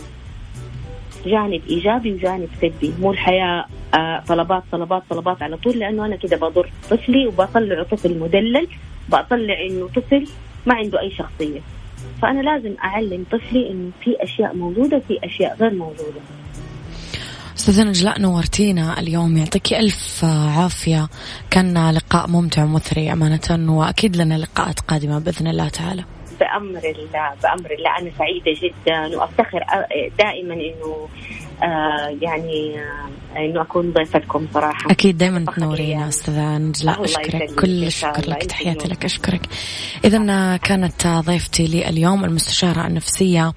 جانب 1.26 1.62
إيجابي 1.70 2.14
وجانب 2.14 2.50
سلبي. 2.62 2.94
مو 3.00 3.12
الحياة 3.12 3.66
آه 3.94 4.24
طلبات 4.28 4.64
طلبات 4.72 5.04
طلبات 5.10 5.44
على 5.44 5.58
طول 5.58 5.80
لأنه 5.80 6.06
أنا 6.06 6.16
كده 6.16 6.38
بضر 6.38 6.70
طفلي 6.90 7.28
وبطلعه 7.28 7.84
طفل 7.84 8.20
مدلل 8.20 8.68
بطلع 9.10 9.62
إنه 9.66 9.88
طفل 9.96 10.28
ما 10.66 10.74
عنده 10.74 11.00
أي 11.00 11.12
شخصية. 11.12 11.60
فأنا 12.22 12.42
لازم 12.42 12.74
أعلم 12.84 13.26
طفلي 13.32 13.72
إنه 13.72 13.92
في 14.04 14.24
أشياء 14.24 14.56
موجودة 14.56 14.98
وفي 14.98 15.20
أشياء 15.24 15.58
غير 15.60 15.74
موجودة. 15.74 16.22
استاذة 17.62 17.84
نجلاء 17.84 18.22
نورتينا 18.22 19.00
اليوم 19.00 19.38
يعطيك 19.38 19.74
ألف 19.74 20.26
عافية. 20.26 21.10
كان 21.50 21.90
لقاء 21.90 22.28
ممتع 22.28 22.64
ومثري 22.64 23.12
أمانة 23.12 23.74
وأكيد 23.78 24.16
لنا 24.16 24.38
لقاءات 24.38 24.80
قادمة 24.80 25.20
بإذن 25.20 25.48
الله 25.48 25.70
تعالى. 25.70 26.06
بأمر 26.42 26.84
الله 26.86 27.30
بأمر 27.44 27.72
الله. 27.72 27.98
أنا 28.00 28.12
سعيدة 28.20 28.52
جدا 28.62 29.18
وأفتخر 29.18 29.60
دائما 30.20 30.54
إنه 30.54 31.08
آه 31.64 32.18
يعني 32.22 32.80
آه 32.80 33.38
إنه 33.38 33.62
أكون 33.62 33.92
ضيفتكم 33.94 34.48
صراحة. 34.54 34.92
أكيد 34.92 35.18
دائما 35.18 35.46
تنورينا 35.58 36.08
أستاذة 36.08 36.58
نجلاء. 36.58 37.04
أشكرك. 37.04 37.52
كل 37.60 37.84
الشكر 37.84 38.30
لك. 38.30 38.44
تحياتي 38.44 38.88
لك. 38.88 39.06
أشكرك. 39.06 39.42
اذا 40.06 40.58
كانت 40.58 41.08
ضيفتي 41.08 41.68
لي 41.68 41.90
اليوم 41.90 42.26
المستشارة 42.26 42.88
النفسية 42.88 43.54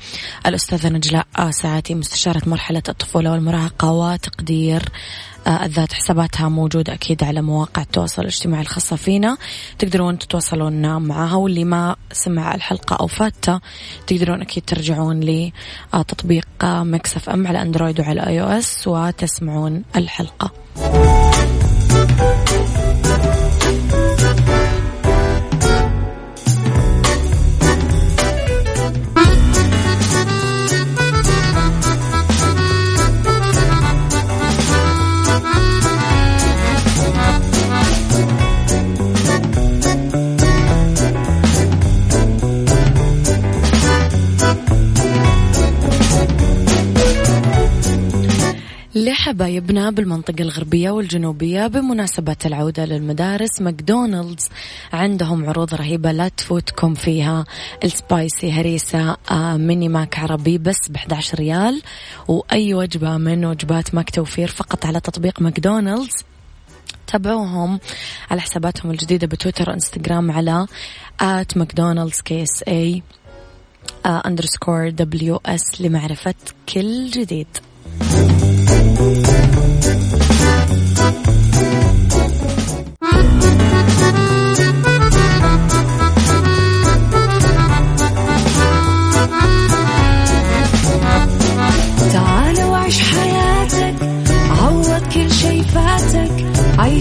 الأستاذة 0.47 0.89
نجلاء 0.89 1.27
ساعتي 1.51 1.95
مستشارة 1.95 2.43
مرحلة 2.47 2.83
الطفولة 2.89 3.33
والمراهقة 3.33 3.93
وتقدير 3.93 4.83
آه، 4.83 5.34
الذات 5.47 5.93
حساباتها 5.93 6.49
موجودة 6.49 6.95
أكيد 6.95 7.25
على 7.25 7.43
مواقع 7.43 7.83
التواصل 7.83 8.23
الاجتماعي 8.23 8.63
الخاصة 8.63 8.97
فينا. 8.97 9.37
تقدرون 9.79 10.19
تتواصلون 10.19 10.97
معها 11.03 11.37
واللي 11.37 11.65
ما 11.65 11.97
سمع 12.13 12.55
الحلقة 12.55 12.97
أو 12.97 13.07
فاتة 13.07 13.61
تقدرون 14.07 14.41
أكيد 14.41 14.63
ترجعون 14.67 15.21
لتطبيق 15.21 16.49
Mix 16.65 17.29
FM 17.29 17.47
على 17.47 17.63
Android 17.63 18.01
وعلى 18.01 18.27
iOS 18.27 18.89
وتسمعون 18.89 19.83
الحلقة. 19.97 20.51
لحبايبنا 49.35 49.91
بالمنطقة 49.91 50.43
الغربية 50.43 50.91
والجنوبية 50.91 51.67
بمناسبة 51.67 52.37
العودة 52.47 52.85
للمدارس 52.85 53.61
ماكدونالدز. 53.61 54.49
عندهم 54.93 55.49
عروض 55.49 55.75
رهيبة 55.75 56.13
لا 56.13 56.29
تفوتكم 56.29 56.95
فيها. 56.95 57.45
ال 57.85 57.96
spicy 57.96 58.53
هريسة 58.53 59.17
آه، 59.31 59.57
mini 59.57 59.89
Mac 59.89 60.19
عربي 60.19 60.59
بس 60.59 60.89
ب 60.91 60.97
11 60.97 61.39
ريال. 61.39 61.83
وأي 62.29 62.75
وجبة 62.75 63.17
من 63.17 63.45
وجبات 63.45 63.95
ماك 63.95 64.11
توفير 64.11 64.49
فقط 64.49 64.87
على 64.87 65.01
تطبيق 65.01 65.43
ماكدونالدز. 65.43 66.25
تابعوهم 67.07 67.81
على 68.31 68.41
حساباتهم 68.41 68.91
الجديدة 68.91 69.27
بتويتر 69.27 69.71
وإنستغرام 69.71 70.31
على 70.31 70.67
at 71.21 71.57
McDonald's 71.57 72.21
KSA 72.21 72.63
underscore 72.69 74.89
WS 74.89 75.81
لمعرفة 75.81 76.35
كل 76.69 77.11
جديد. 77.11 77.49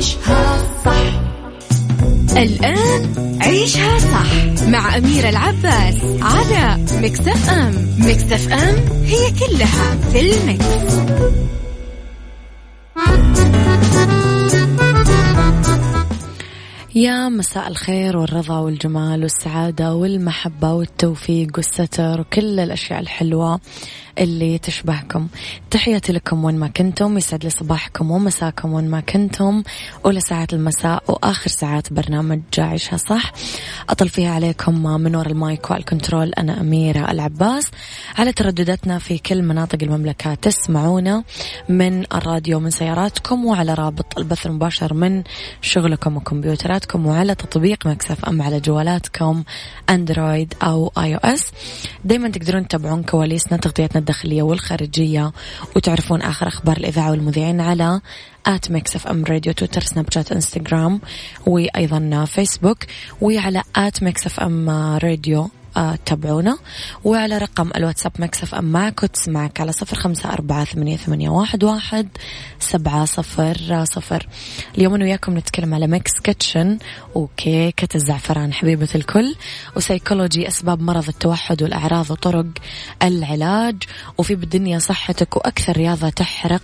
عيشها 0.00 0.62
صح. 0.84 1.20
الآن 2.36 3.38
عيشها 3.42 3.98
صح 3.98 4.64
مع 4.68 4.96
أميرة 4.96 5.28
العباس 5.28 5.94
على 6.22 6.84
مكتف 6.92 7.50
أم. 7.50 7.74
مكتف 7.98 8.52
أم 8.52 9.04
هي 9.04 9.30
كلها 9.30 9.96
في 10.12 10.20
المكس. 10.20 10.66
يا 16.94 17.28
مساء 17.28 17.68
الخير 17.68 18.16
والرضا 18.16 18.58
والجمال 18.58 19.22
والسعادة 19.22 19.94
والمحبة 19.94 20.72
والتوفيق 20.72 21.48
والستر 21.56 22.20
وكل 22.20 22.60
الأشياء 22.60 23.00
الحلوة. 23.00 23.60
اللي 24.20 24.58
تشبهكم. 24.58 25.28
تحياتي 25.70 26.12
لكم 26.12 26.44
وين 26.44 26.58
ما 26.58 26.68
كنتم 26.68 27.18
يسعد 27.18 27.44
لي 27.44 27.50
صباحكم 27.50 28.10
ومساكم 28.10 28.72
وين 28.72 28.90
ما 28.90 29.00
كنتم. 29.00 29.62
أولى 30.04 30.20
ساعات 30.20 30.52
المساء 30.52 31.02
وآخر 31.08 31.50
ساعات 31.50 31.92
برنامج 31.92 32.40
عيشها 32.58 32.96
صح. 32.96 33.32
أطل 33.88 34.08
فيها 34.08 34.30
عليكم 34.30 34.82
من 34.82 35.16
وراء 35.16 35.32
المايك 35.32 35.70
وال 35.70 35.84
control 35.84 36.32
أنا 36.32 36.60
أميرة 36.60 37.10
العباس. 37.10 37.64
على 38.18 38.32
تردداتنا 38.32 38.98
في 38.98 39.18
كل 39.18 39.42
مناطق 39.42 39.78
المملكة 39.82 40.34
تسمعونا 40.34 41.24
من 41.68 42.04
الراديو 42.14 42.60
من 42.60 42.70
سياراتكم 42.70 43.44
وعلى 43.44 43.74
رابط 43.74 44.18
البث 44.18 44.46
المباشر 44.46 44.94
من 44.94 45.22
شغلكم 45.62 46.16
وكمبيوتراتكم 46.16 47.06
وعلى 47.06 47.34
تطبيق 47.34 47.86
Mix 47.86 48.24
FM 48.24 48.42
على 48.42 48.60
جوالاتكم 48.60 49.44
Android 49.90 50.54
أو 50.62 50.92
iOS 50.98 51.52
دايما 52.04 52.28
تقدرون 52.28 52.68
تتابعون 52.68 53.02
كواليسنا 53.02 53.56
تغطيتنا 53.58 54.00
الداخلية 54.10 54.42
والخارجية. 54.42 55.32
وتعرفون 55.76 56.22
آخر 56.22 56.48
أخبار 56.48 56.76
الإذاعة 56.76 57.10
والمذيعين 57.10 57.60
على 57.60 58.00
at 58.46 58.70
Mix 58.70 58.96
FM 58.96 59.24
Radio 59.24 59.52
تويتر 59.52 59.80
سناب 59.80 60.12
شات 60.12 60.32
انستغرام 60.32 61.00
وأيضا 61.46 62.24
فيسبوك 62.24 62.78
وعلى 63.20 63.62
at 63.76 64.02
Mix 64.02 64.26
FM 64.26 64.70
Radio 65.02 65.50
آه، 65.76 65.98
تابعونا. 66.06 66.58
وعلى 67.04 67.38
رقم 67.38 67.70
الواتساب 67.76 68.12
Mix 68.18 68.54
FM 68.54 68.64
معك 68.64 69.02
وتسمعك 69.02 69.60
على 69.60 69.72
صفر 69.72 69.96
خمسة 69.96 70.32
أربعة 70.32 70.64
ثمانية, 70.64 70.96
ثمانية 70.96 71.28
واحد, 71.28 71.64
واحد 71.64 72.08
سبعة 72.60 73.04
صفر 73.04 73.84
صفر. 73.84 74.28
اليوم 74.78 74.94
أنا 74.94 75.04
وياكم 75.04 75.38
نتكلم 75.38 75.74
على 75.74 75.86
Mix 75.86 76.10
Kitchen 76.22 76.78
وكيكة 77.14 77.88
الزعفران 77.94 78.52
حبيبة 78.52 78.88
الكل 78.94 79.34
وسيكولوجي 79.76 80.48
أسباب 80.48 80.82
مرض 80.82 81.08
التوحد 81.08 81.62
والأعراض 81.62 82.10
وطرق 82.10 82.46
العلاج. 83.02 83.76
وفي 84.18 84.34
بالدنيا 84.34 84.78
صحتك 84.78 85.36
وأكثر 85.36 85.76
رياضة 85.76 86.08
تحرق 86.08 86.62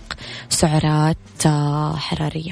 سعرات 0.49 1.17
آه، 1.45 1.95
حرارية. 1.95 2.51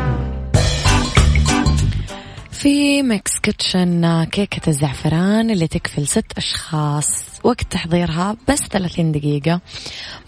في 2.61 3.03
Mix 3.03 3.39
Kitchen 3.39 4.23
كيكة 4.23 4.69
الزعفران 4.69 5.49
اللي 5.51 5.67
تكفي 5.67 6.01
لست 6.01 6.25
أشخاص. 6.37 7.07
وقت 7.43 7.63
تحضيرها 7.71 8.37
بس 8.49 8.59
30 8.59 9.11
دقيقة. 9.11 9.61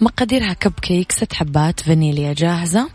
مقاديرها 0.01 0.53
كب 0.53 0.73
كيك 0.81 1.11
ست 1.11 1.33
حبات 1.33 1.79
فانيليا 1.79 2.33
جاهزة. 2.33 2.89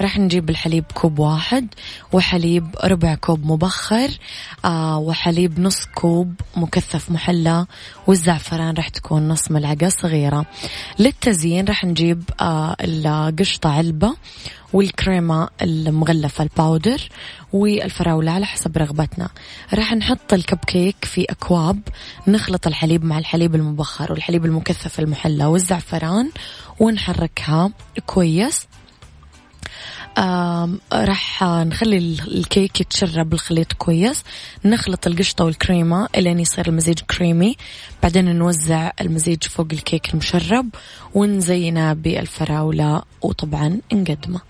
راح 0.00 0.18
نجيب 0.18 0.50
الحليب 0.50 0.84
كوب 0.94 1.18
واحد 1.18 1.66
وحليب 2.12 2.66
ربع 2.84 3.14
كوب 3.14 3.46
مبخر 3.46 4.10
آه 4.64 4.98
وحليب 4.98 5.60
نص 5.60 5.84
كوب 5.94 6.34
مكثف 6.56 7.10
محلى. 7.10 7.66
والزعفران 8.06 8.74
راح 8.74 8.88
تكون 8.88 9.28
نص 9.28 9.50
ملعقة 9.50 9.88
صغيرة. 9.88 10.46
للتزيين 10.98 11.64
راح 11.64 11.84
نجيب 11.84 12.22
آه 12.40 12.76
القشطة 12.80 13.70
علبة. 13.70 14.14
والكريمة 14.72 15.48
المغلفة 15.62 16.44
ال 16.44 16.53
powder 16.53 17.08
والفراولة 17.52 18.32
على 18.32 18.46
حسب 18.46 18.78
رغبتنا. 18.78 19.28
راح 19.74 19.94
نحط 19.94 20.32
الكب 20.32 20.58
كيك 20.66 21.04
في 21.04 21.24
أكواب 21.30 21.80
نخلط 22.28 22.66
الحليب 22.66 23.04
مع 23.04 23.18
الحليب 23.18 23.54
المبخر 23.54 24.12
والحليب 24.12 24.44
المكثف 24.44 25.00
المحلى 25.00 25.44
والزعفران 25.44 26.30
ونحركها 26.80 27.70
كويس. 28.06 28.66
راح 30.92 31.42
نخلي 31.42 31.96
الكيك 31.98 32.80
يتشرب 32.80 33.32
الخليط 33.32 33.72
كويس. 33.72 34.22
نخلط 34.64 35.06
القشطة 35.06 35.44
والكريمة 35.44 36.08
إلين 36.16 36.40
يصير 36.40 36.68
المزيج 36.68 36.98
كريمي. 36.98 37.56
بعدين 38.02 38.36
نوزع 38.36 38.90
المزيج 39.00 39.42
فوق 39.44 39.68
الكيك 39.72 40.10
المشرب 40.10 40.68
ونزينه 41.14 41.92
بالفراولة 41.92 43.02
وطبعا 43.22 43.80
نقدمه. 43.92 44.49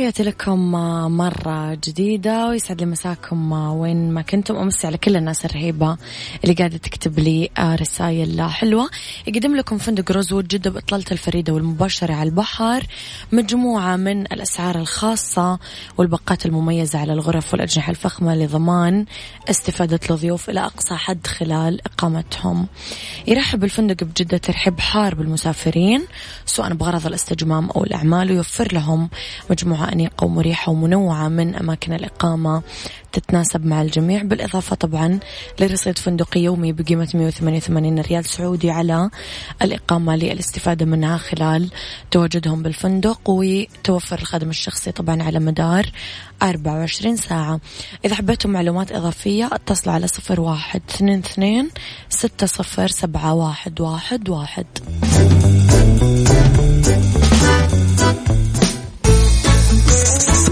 تحياتي 0.00 0.22
لكم 0.22 0.72
مرة 1.16 1.74
جديدة 1.74 2.48
ويسعد 2.48 2.80
لي 2.80 2.86
مساكم 2.86 3.52
وين 3.52 4.10
ما 4.10 4.22
كنتم. 4.22 4.56
أمسي 4.56 4.86
على 4.86 4.98
كل 4.98 5.16
الناس 5.16 5.44
الرهيبة 5.44 5.96
اللي 6.44 6.54
قاعدة 6.54 6.76
تكتب 6.76 7.18
لي 7.18 7.50
رسائل 7.60 8.42
حلوة. 8.50 8.90
يقدم 9.26 9.56
لكم 9.56 9.78
فندق 9.78 10.12
روزوود 10.12 10.48
جدة 10.48 10.70
بإطلالة 10.70 11.04
الفريدة 11.12 11.52
والمباشرة 11.52 12.14
على 12.14 12.28
البحر 12.28 12.86
مجموعة 13.32 13.96
من 13.96 14.20
الأسعار 14.20 14.78
الخاصة 14.78 15.58
والباقات 15.98 16.46
المميزة 16.46 16.98
على 16.98 17.12
الغرف 17.12 17.52
والأجنحة 17.52 17.90
الفخمة 17.90 18.34
لضمان 18.34 19.04
استفادة 19.50 20.00
الضيوف 20.10 20.50
إلى 20.50 20.60
أقصى 20.60 20.94
حد 20.94 21.26
خلال 21.26 21.80
إقامتهم. 21.86 22.66
يرحب 23.26 23.64
الفندق 23.64 24.04
بجدة 24.04 24.38
ترحيب 24.38 24.80
حار 24.80 25.14
بالمسافرين 25.14 26.04
سواء 26.46 26.74
بغرض 26.74 27.06
الاستجمام 27.06 27.70
أو 27.70 27.84
الأعمال 27.84 28.30
ويوفر 28.30 28.68
لهم 28.72 29.10
مجموعة 29.50 29.89
أنيقة 29.92 30.24
ومريحة 30.24 30.72
ومنوعة 30.72 31.28
من 31.28 31.54
أماكن 31.54 31.92
الإقامة 31.92 32.62
تتناسب 33.12 33.66
مع 33.66 33.82
الجميع. 33.82 34.22
بالإضافة 34.22 34.76
طبعا 34.76 35.18
لرصيد 35.60 35.98
فندقي 35.98 36.40
يومي 36.40 36.72
بقيمة 36.72 37.08
188 37.14 38.00
ريال 38.00 38.24
سعودي 38.24 38.70
على 38.70 39.10
الإقامة 39.62 40.16
للاستفادة 40.16 40.86
منها 40.86 41.16
خلال 41.16 41.70
تواجدهم 42.10 42.62
بالفندق 42.62 43.20
وتوفر 43.30 44.18
الخادم 44.18 44.50
الشخصي 44.50 44.92
طبعا 44.92 45.22
على 45.22 45.38
مدار 45.38 45.86
24 46.42 47.16
ساعة. 47.16 47.60
إذا 48.04 48.14
حبيتم 48.14 48.50
معلومات 48.50 48.92
إضافية 48.92 49.48
اتصلوا 49.52 49.94
على 49.94 50.06
صفر 50.06 50.40
واحد 50.40 50.82
اثنين 50.90 51.18
اثنين 51.18 51.70
ستة 52.08 52.46
صفر 52.46 52.88
سبعة 52.88 53.34
واحد 53.34 53.80
واحد 53.80 54.28
واحد. 54.28 54.66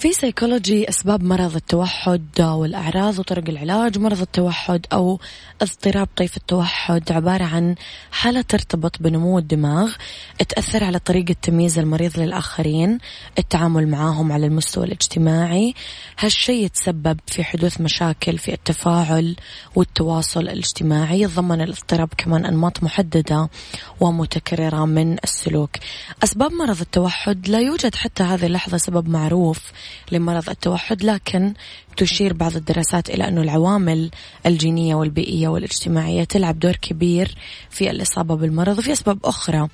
في 0.00 0.12
سيكولوجي 0.12 0.88
أسباب 0.88 1.22
مرض 1.22 1.56
التوحد 1.56 2.40
والأعراض 2.40 3.18
وطرق 3.18 3.48
العلاج 3.48 3.98
مرض 3.98 4.20
التوحد 4.20 4.86
أو 4.92 5.20
اضطراب 5.62 6.08
طيف 6.16 6.36
التوحد. 6.36 7.12
عبارة 7.12 7.44
عن 7.44 7.74
حالة 8.10 8.40
ترتبط 8.40 9.02
بنمو 9.02 9.38
الدماغ 9.38 9.92
تأثر 10.48 10.84
على 10.84 10.98
طريقة 10.98 11.34
تمييز 11.42 11.78
المريض 11.78 12.18
للآخرين 12.18 12.98
التعامل 13.38 13.88
معهم 13.88 14.32
على 14.32 14.46
المستوى 14.46 14.84
الاجتماعي. 14.84 15.74
هالشيء 16.18 16.64
يتسبب 16.64 17.20
في 17.26 17.44
حدوث 17.44 17.80
مشاكل 17.80 18.38
في 18.38 18.52
التفاعل 18.52 19.36
والتواصل 19.74 20.40
الاجتماعي. 20.40 21.20
يتضمن 21.20 21.60
الاضطراب 21.60 22.08
كمان 22.16 22.46
أنماط 22.46 22.82
محددة 22.82 23.48
ومتكررة 24.00 24.84
من 24.84 25.16
السلوك. 25.24 25.70
أسباب 26.24 26.52
مرض 26.52 26.80
التوحد 26.80 27.48
لا 27.48 27.60
يوجد 27.60 27.94
حتى 27.94 28.22
هذه 28.22 28.46
اللحظة 28.46 28.76
سبب 28.76 29.08
معروف 29.08 29.60
لمرض 30.12 30.50
التوحد 30.50 31.02
لكن 31.04 31.54
تشير 31.96 32.32
بعض 32.32 32.56
الدراسات 32.56 33.10
إلى 33.10 33.28
أن 33.28 33.38
العوامل 33.38 34.10
الجينية 34.46 34.94
والبيئية 34.94 35.48
والاجتماعية 35.48 36.24
تلعب 36.24 36.58
دور 36.58 36.76
كبير 36.76 37.34
في 37.70 37.90
الإصابة 37.90 38.34
بالمرض 38.34 38.78
وفي 38.78 38.92
أسباب 38.92 39.18
أخرى 39.24 39.68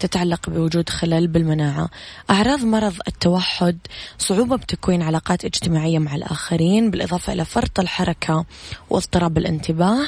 تتعلق 0.00 0.50
بوجود 0.50 0.88
خلل 0.88 1.26
بالمناعة. 1.28 1.88
أعراض 2.30 2.64
مرض 2.64 2.94
التوحد 3.08 3.78
صعوبة 4.18 4.56
بتكوين 4.56 5.02
علاقات 5.02 5.44
اجتماعية 5.44 5.98
مع 5.98 6.14
الآخرين 6.14 6.90
بالإضافة 6.90 7.32
إلى 7.32 7.44
فرط 7.44 7.80
الحركة 7.80 8.44
واضطراب 8.90 9.38
الانتباه 9.38 10.06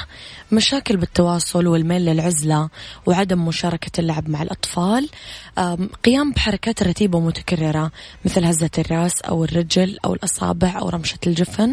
مشاكل 0.51 0.97
بالتواصل 0.97 1.67
والميل 1.67 2.05
للعزلة 2.05 2.69
وعدم 3.05 3.45
مشاركة 3.45 3.99
اللعب 3.99 4.29
مع 4.29 4.41
الأطفال 4.41 5.09
قيام 6.03 6.31
بحركات 6.31 6.83
رتيبة 6.83 7.17
ومتكررة 7.17 7.91
مثل 8.25 8.45
هزة 8.45 8.69
الرأس 8.79 9.21
أو 9.21 9.43
الرجل 9.43 9.97
أو 10.05 10.13
الأصابع 10.13 10.79
أو 10.79 10.89
رمشة 10.89 11.17
الجفن. 11.27 11.64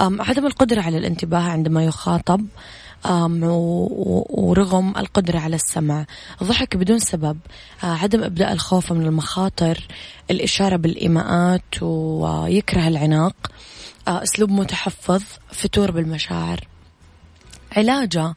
عدم 0.00 0.46
القدرة 0.46 0.82
على 0.82 0.98
الانتباه 0.98 1.40
عندما 1.40 1.84
يخاطب. 1.84 2.46
ورغم 4.30 4.94
القدرة 4.96 5.38
على 5.38 5.56
السمع. 5.56 6.04
ضحك 6.42 6.76
بدون 6.76 6.98
سبب. 6.98 7.38
عدم 7.82 8.22
إبداء 8.22 8.52
الخوف 8.52 8.92
من 8.92 9.06
المخاطر. 9.06 9.86
الإشارة 10.30 10.76
بالإيماءات. 10.76 11.82
ويكره 11.82 12.88
العناق. 12.88 13.36
أسلوب 14.08 14.50
متحفظ. 14.50 15.22
فتور 15.52 15.90
بالمشاعر. 15.90 16.68
علاجه. 17.76 18.34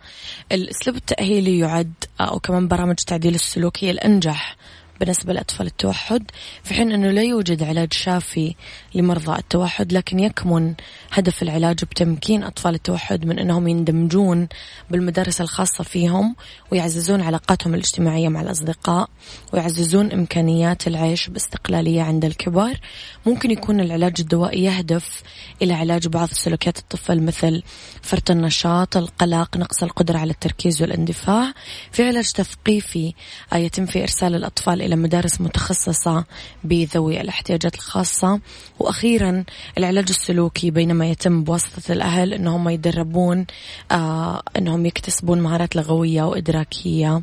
الأسلوب 0.52 0.96
التأهيلي 0.96 1.60
يعد. 1.60 1.94
أو 2.22 2.40
كمان 2.40 2.68
برامج 2.68 2.96
تعديل 2.96 3.36
السلوك 3.36 3.84
هي 3.84 3.92
الأنجح. 3.92 4.56
بالنسبة 5.00 5.34
لأطفال 5.34 5.68
التوحد 5.68 6.32
في 6.64 6.74
حين 6.74 6.92
أنه 6.92 7.12
لا 7.12 7.24
يوجد 7.24 7.64
علاج 7.64 7.94
شافي 7.94 8.56
لمرضى 8.96 9.40
التوحد 9.40 9.94
لكن 9.94 10.20
يكمن 10.20 10.74
هدف 11.12 11.44
العلاج 11.44 11.84
بتمكين 11.84 12.44
أطفال 12.44 12.76
التوحد 12.76 13.26
من 13.26 13.40
أنهم 13.40 13.68
يندمجون 13.68 14.48
بالمدارس 14.90 15.42
الخاصة 15.42 15.84
فيهم 15.84 16.36
ويعززون 16.72 17.22
علاقاتهم 17.22 17.74
الاجتماعية 17.74 18.30
مع 18.30 18.42
الأصدقاء 18.42 19.10
ويعززون 19.54 20.12
إمكانيات 20.12 20.88
العيش 20.88 21.30
باستقلالية 21.30 22.02
عند 22.02 22.26
الكبار. 22.26 22.80
ممكن 23.26 23.52
يكون 23.52 23.80
العلاج 23.80 24.14
الدوائي 24.20 24.64
يهدف 24.64 25.24
إلى 25.62 25.74
علاج 25.74 26.08
بعض 26.08 26.28
سلوكيات 26.28 26.78
الطفل 26.78 27.22
مثل 27.22 27.64
فرط 28.02 28.32
النشاط 28.32 28.98
القلق 28.98 29.58
نقص 29.58 29.84
القدرة 29.84 30.18
على 30.18 30.32
التركيز 30.32 30.82
والإندفاع. 30.82 31.54
في 31.92 32.08
علاج 32.08 32.32
تثقيفي 32.32 33.14
يتم 33.56 33.86
في 33.86 34.02
إرسال 34.02 34.36
الأطفال 34.36 34.82
إلى 34.90 34.96
مدارس 34.96 35.42
متخصصة 35.42 36.26
بذوي 36.64 37.22
الاحتياجات 37.22 37.76
الخاصة. 37.76 38.40
وأخيرا 38.80 39.44
العلاج 39.78 40.06
السلوكي 40.10 40.72
بينما 40.72 41.06
يتم 41.10 41.44
بواسطة 41.44 41.92
الأهل 41.92 42.34
أنهم 42.34 42.70
يدربون 42.70 43.46
آه 43.92 44.42
أنهم 44.58 44.86
يكتسبون 44.86 45.42
مهارات 45.42 45.76
لغوية 45.76 46.24
وإدراكية 46.24 47.22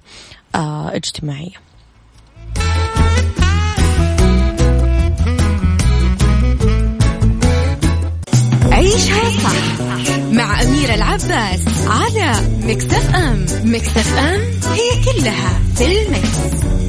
آه 0.54 0.96
اجتماعية. 0.96 1.66
عيش 8.72 8.94
عيشها 8.94 9.30
صح 9.30 9.78
مع 10.32 10.62
أميرة 10.62 10.94
العباس 10.94 11.60
على 11.86 12.32
مكتف 12.62 13.14
أم. 13.14 13.46
مكتف 13.64 14.18
أم 14.18 14.40
هي 14.72 15.04
كلها 15.04 15.60
في 15.76 16.02
المكس. 16.02 16.85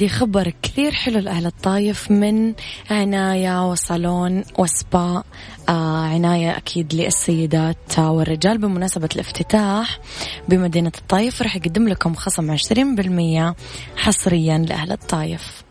عندي 0.00 0.08
خبر 0.08 0.52
كثير 0.62 0.92
حلو 0.92 1.18
لأهل 1.18 1.46
الطايف 1.46 2.10
من 2.10 2.54
عناية 2.90 3.70
وصالون 3.70 4.44
وسبا. 4.58 5.22
عناية 5.74 6.56
أكيد 6.56 6.94
للسيدات 6.94 7.98
والرجال. 7.98 8.58
بمناسبة 8.58 9.08
الافتتاح 9.14 9.98
بمدينة 10.48 10.92
الطايف 10.98 11.42
راح 11.42 11.56
يقدم 11.56 11.88
لكم 11.88 12.14
خصم 12.14 12.56
20% 12.56 13.54
حصريا 13.96 14.58
لأهل 14.58 14.92
الطايف. 14.92 15.62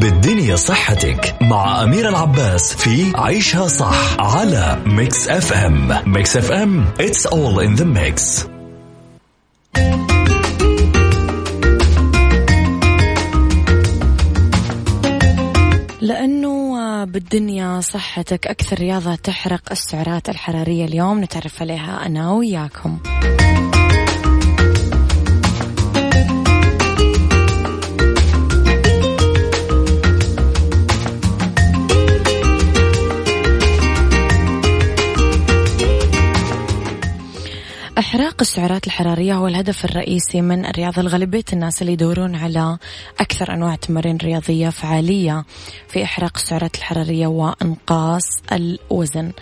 بالدنيا 0.00 0.56
صحتك 0.56 1.36
مع 1.40 1.82
أمير 1.82 2.08
العباس 2.08 2.74
في 2.74 3.12
عيشها 3.14 3.68
صح 3.68 4.20
على 4.20 4.82
Mix 4.86 5.28
FM 5.28 5.92
Mix 6.06 6.36
FM 6.36 6.84
it's 6.98 7.26
all 7.26 7.60
in 7.60 7.80
the 7.80 7.84
mix. 7.84 8.46
لأنه 16.02 17.04
بالدنيا 17.04 17.80
صحتك 17.80 18.46
أكثر 18.46 18.78
رياضة 18.78 19.14
تحرق 19.14 19.62
السعرات 19.70 20.28
الحرارية 20.28 20.84
اليوم. 20.84 21.20
نتعرف 21.24 21.62
عليها 21.62 22.06
أنا 22.06 22.32
وياكم. 22.32 22.98
إحراق 37.98 38.34
السعرات 38.40 38.86
الحرارية 38.86 39.34
هو 39.34 39.46
الهدف 39.46 39.84
الرئيسي 39.84 40.40
من 40.40 40.66
الرياضة 40.66 41.02
لغالبية 41.02 41.44
الناس 41.52 41.82
اللي 41.82 41.92
يدورون 41.92 42.34
على 42.34 42.78
أكثر 43.20 43.54
أنواع 43.54 43.74
التمارين 43.74 44.16
الرياضية 44.16 44.68
فعالية 44.68 45.44
في 45.88 46.04
إحراق 46.04 46.32
السعرات 46.36 46.76
الحرارية 46.76 47.26
وإنقاص 47.26 48.22
الوزن. 48.52 49.32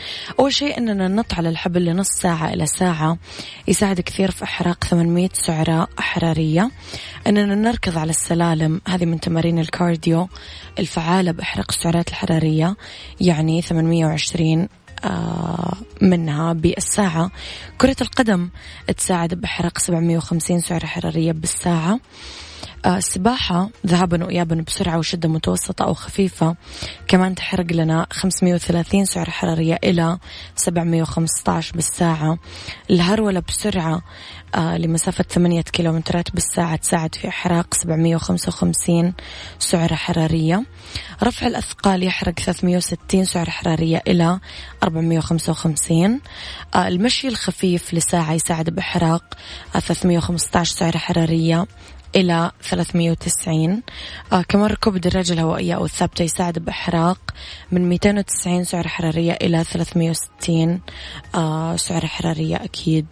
أول 0.40 0.52
شيء 0.52 0.78
أننا 0.78 1.08
ننط 1.08 1.34
على 1.34 1.48
الحبل 1.48 1.84
لنص 1.84 2.08
ساعة 2.08 2.52
إلى 2.52 2.66
ساعة 2.66 3.18
يساعد 3.68 4.00
كثير 4.00 4.30
في 4.30 4.44
إحراق 4.44 4.84
800 4.84 5.28
سعرة 5.32 5.88
حرارية. 5.98 6.70
أننا 7.26 7.54
نركض 7.54 7.98
على 7.98 8.10
السلالم 8.10 8.80
هذه 8.88 9.04
من 9.04 9.20
تمارين 9.20 9.58
الكارديو 9.58 10.28
الفعالة 10.78 11.32
بإحراق 11.32 11.66
السعرات 11.68 12.08
الحرارية 12.08 12.76
يعني 13.20 13.62
820 13.62 14.60
آه، 14.62 14.68
منها 16.00 16.52
بالساعة. 16.52 17.30
كرة 17.78 17.96
القدم 18.00 18.48
تساعد 18.96 19.34
بإحراق 19.34 19.78
750 19.78 20.60
سعرة 20.60 20.86
حرارية 20.86 21.32
بالساعة. 21.32 21.92
آه، 21.92 22.00
السباحة 22.86 23.70
ذهابا 23.86 24.24
وإيابا 24.24 24.64
بسرعة 24.66 24.98
وشدة 24.98 25.28
متوسطة 25.28 25.84
أو 25.84 25.94
خفيفة. 25.94 26.56
كمان 27.08 27.34
تحرق 27.34 27.72
لنا 27.72 28.06
530 28.10 29.04
سعرة 29.04 29.30
حرارية 29.30 29.78
إلى 29.84 30.18
715 30.56 31.74
بالساعة. 31.74 32.38
الهرولة 32.90 33.42
بسرعة 33.48 34.02
آه، 34.54 34.76
لمسافة 34.78 35.24
8 35.24 35.62
كيلومترات 35.62 36.30
بالساعة 36.30 36.76
تساعد 36.76 37.14
في 37.14 37.28
إحراق 37.28 37.74
755 37.74 39.14
سعرة 39.58 39.94
حرارية. 39.94 40.64
رفع 41.22 41.46
الأثقال 41.46 42.02
يحرق 42.02 42.34
360 42.38 43.24
سعرة 43.24 43.50
حرارية 43.50 44.02
إلى 44.08 44.40
455 44.82 46.20
آه، 46.74 46.88
المشي 46.88 47.28
الخفيف 47.28 47.94
لساعة 47.94 48.32
يساعد 48.32 48.70
بإحراق 48.70 49.24
315 49.72 50.74
سعرة 50.74 50.98
حرارية. 50.98 51.66
إلى 52.16 52.50
390 52.62 53.82
آه 54.32 54.42
كمان 54.42 54.66
ركوب 54.66 54.96
الدراجة 54.96 55.32
الهوائية 55.32 55.74
أو 55.74 55.84
الثابتة 55.84 56.22
يساعد 56.22 56.58
بإحراق 56.58 57.18
من 57.72 57.88
290 57.88 58.64
سعرة 58.64 58.88
حرارية 58.88 59.32
إلى 59.32 59.64
360 59.64 60.80
آه 61.34 61.76
سعرة 61.76 62.06
حرارية 62.06 62.56
أكيد. 62.56 63.06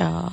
آه. 0.00 0.30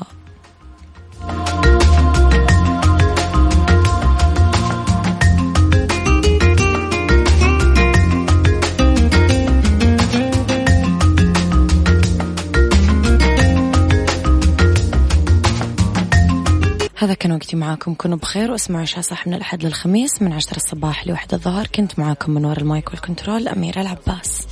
هذا 17.00 17.14
كان 17.14 17.32
وقتي 17.32 17.56
معاكم. 17.56 17.94
كونوا 17.94 18.18
بخير 18.18 18.52
واسمعوا 18.52 18.82
عشاء 18.82 19.02
صح 19.02 19.28
من 19.28 19.34
الأحد 19.34 19.64
للخميس 19.64 20.22
من 20.22 20.34
عشرة 20.34 20.56
الصباح 20.56 21.08
لوحدة 21.08 21.38
الظهر. 21.38 21.68
كنت 21.68 22.00
معاكم 22.00 22.32
من 22.32 22.46
وراء 22.46 22.60
المايك 22.60 22.92
والكنترول 22.92 23.48
أميرة 23.48 23.82
العباس. 23.82 24.48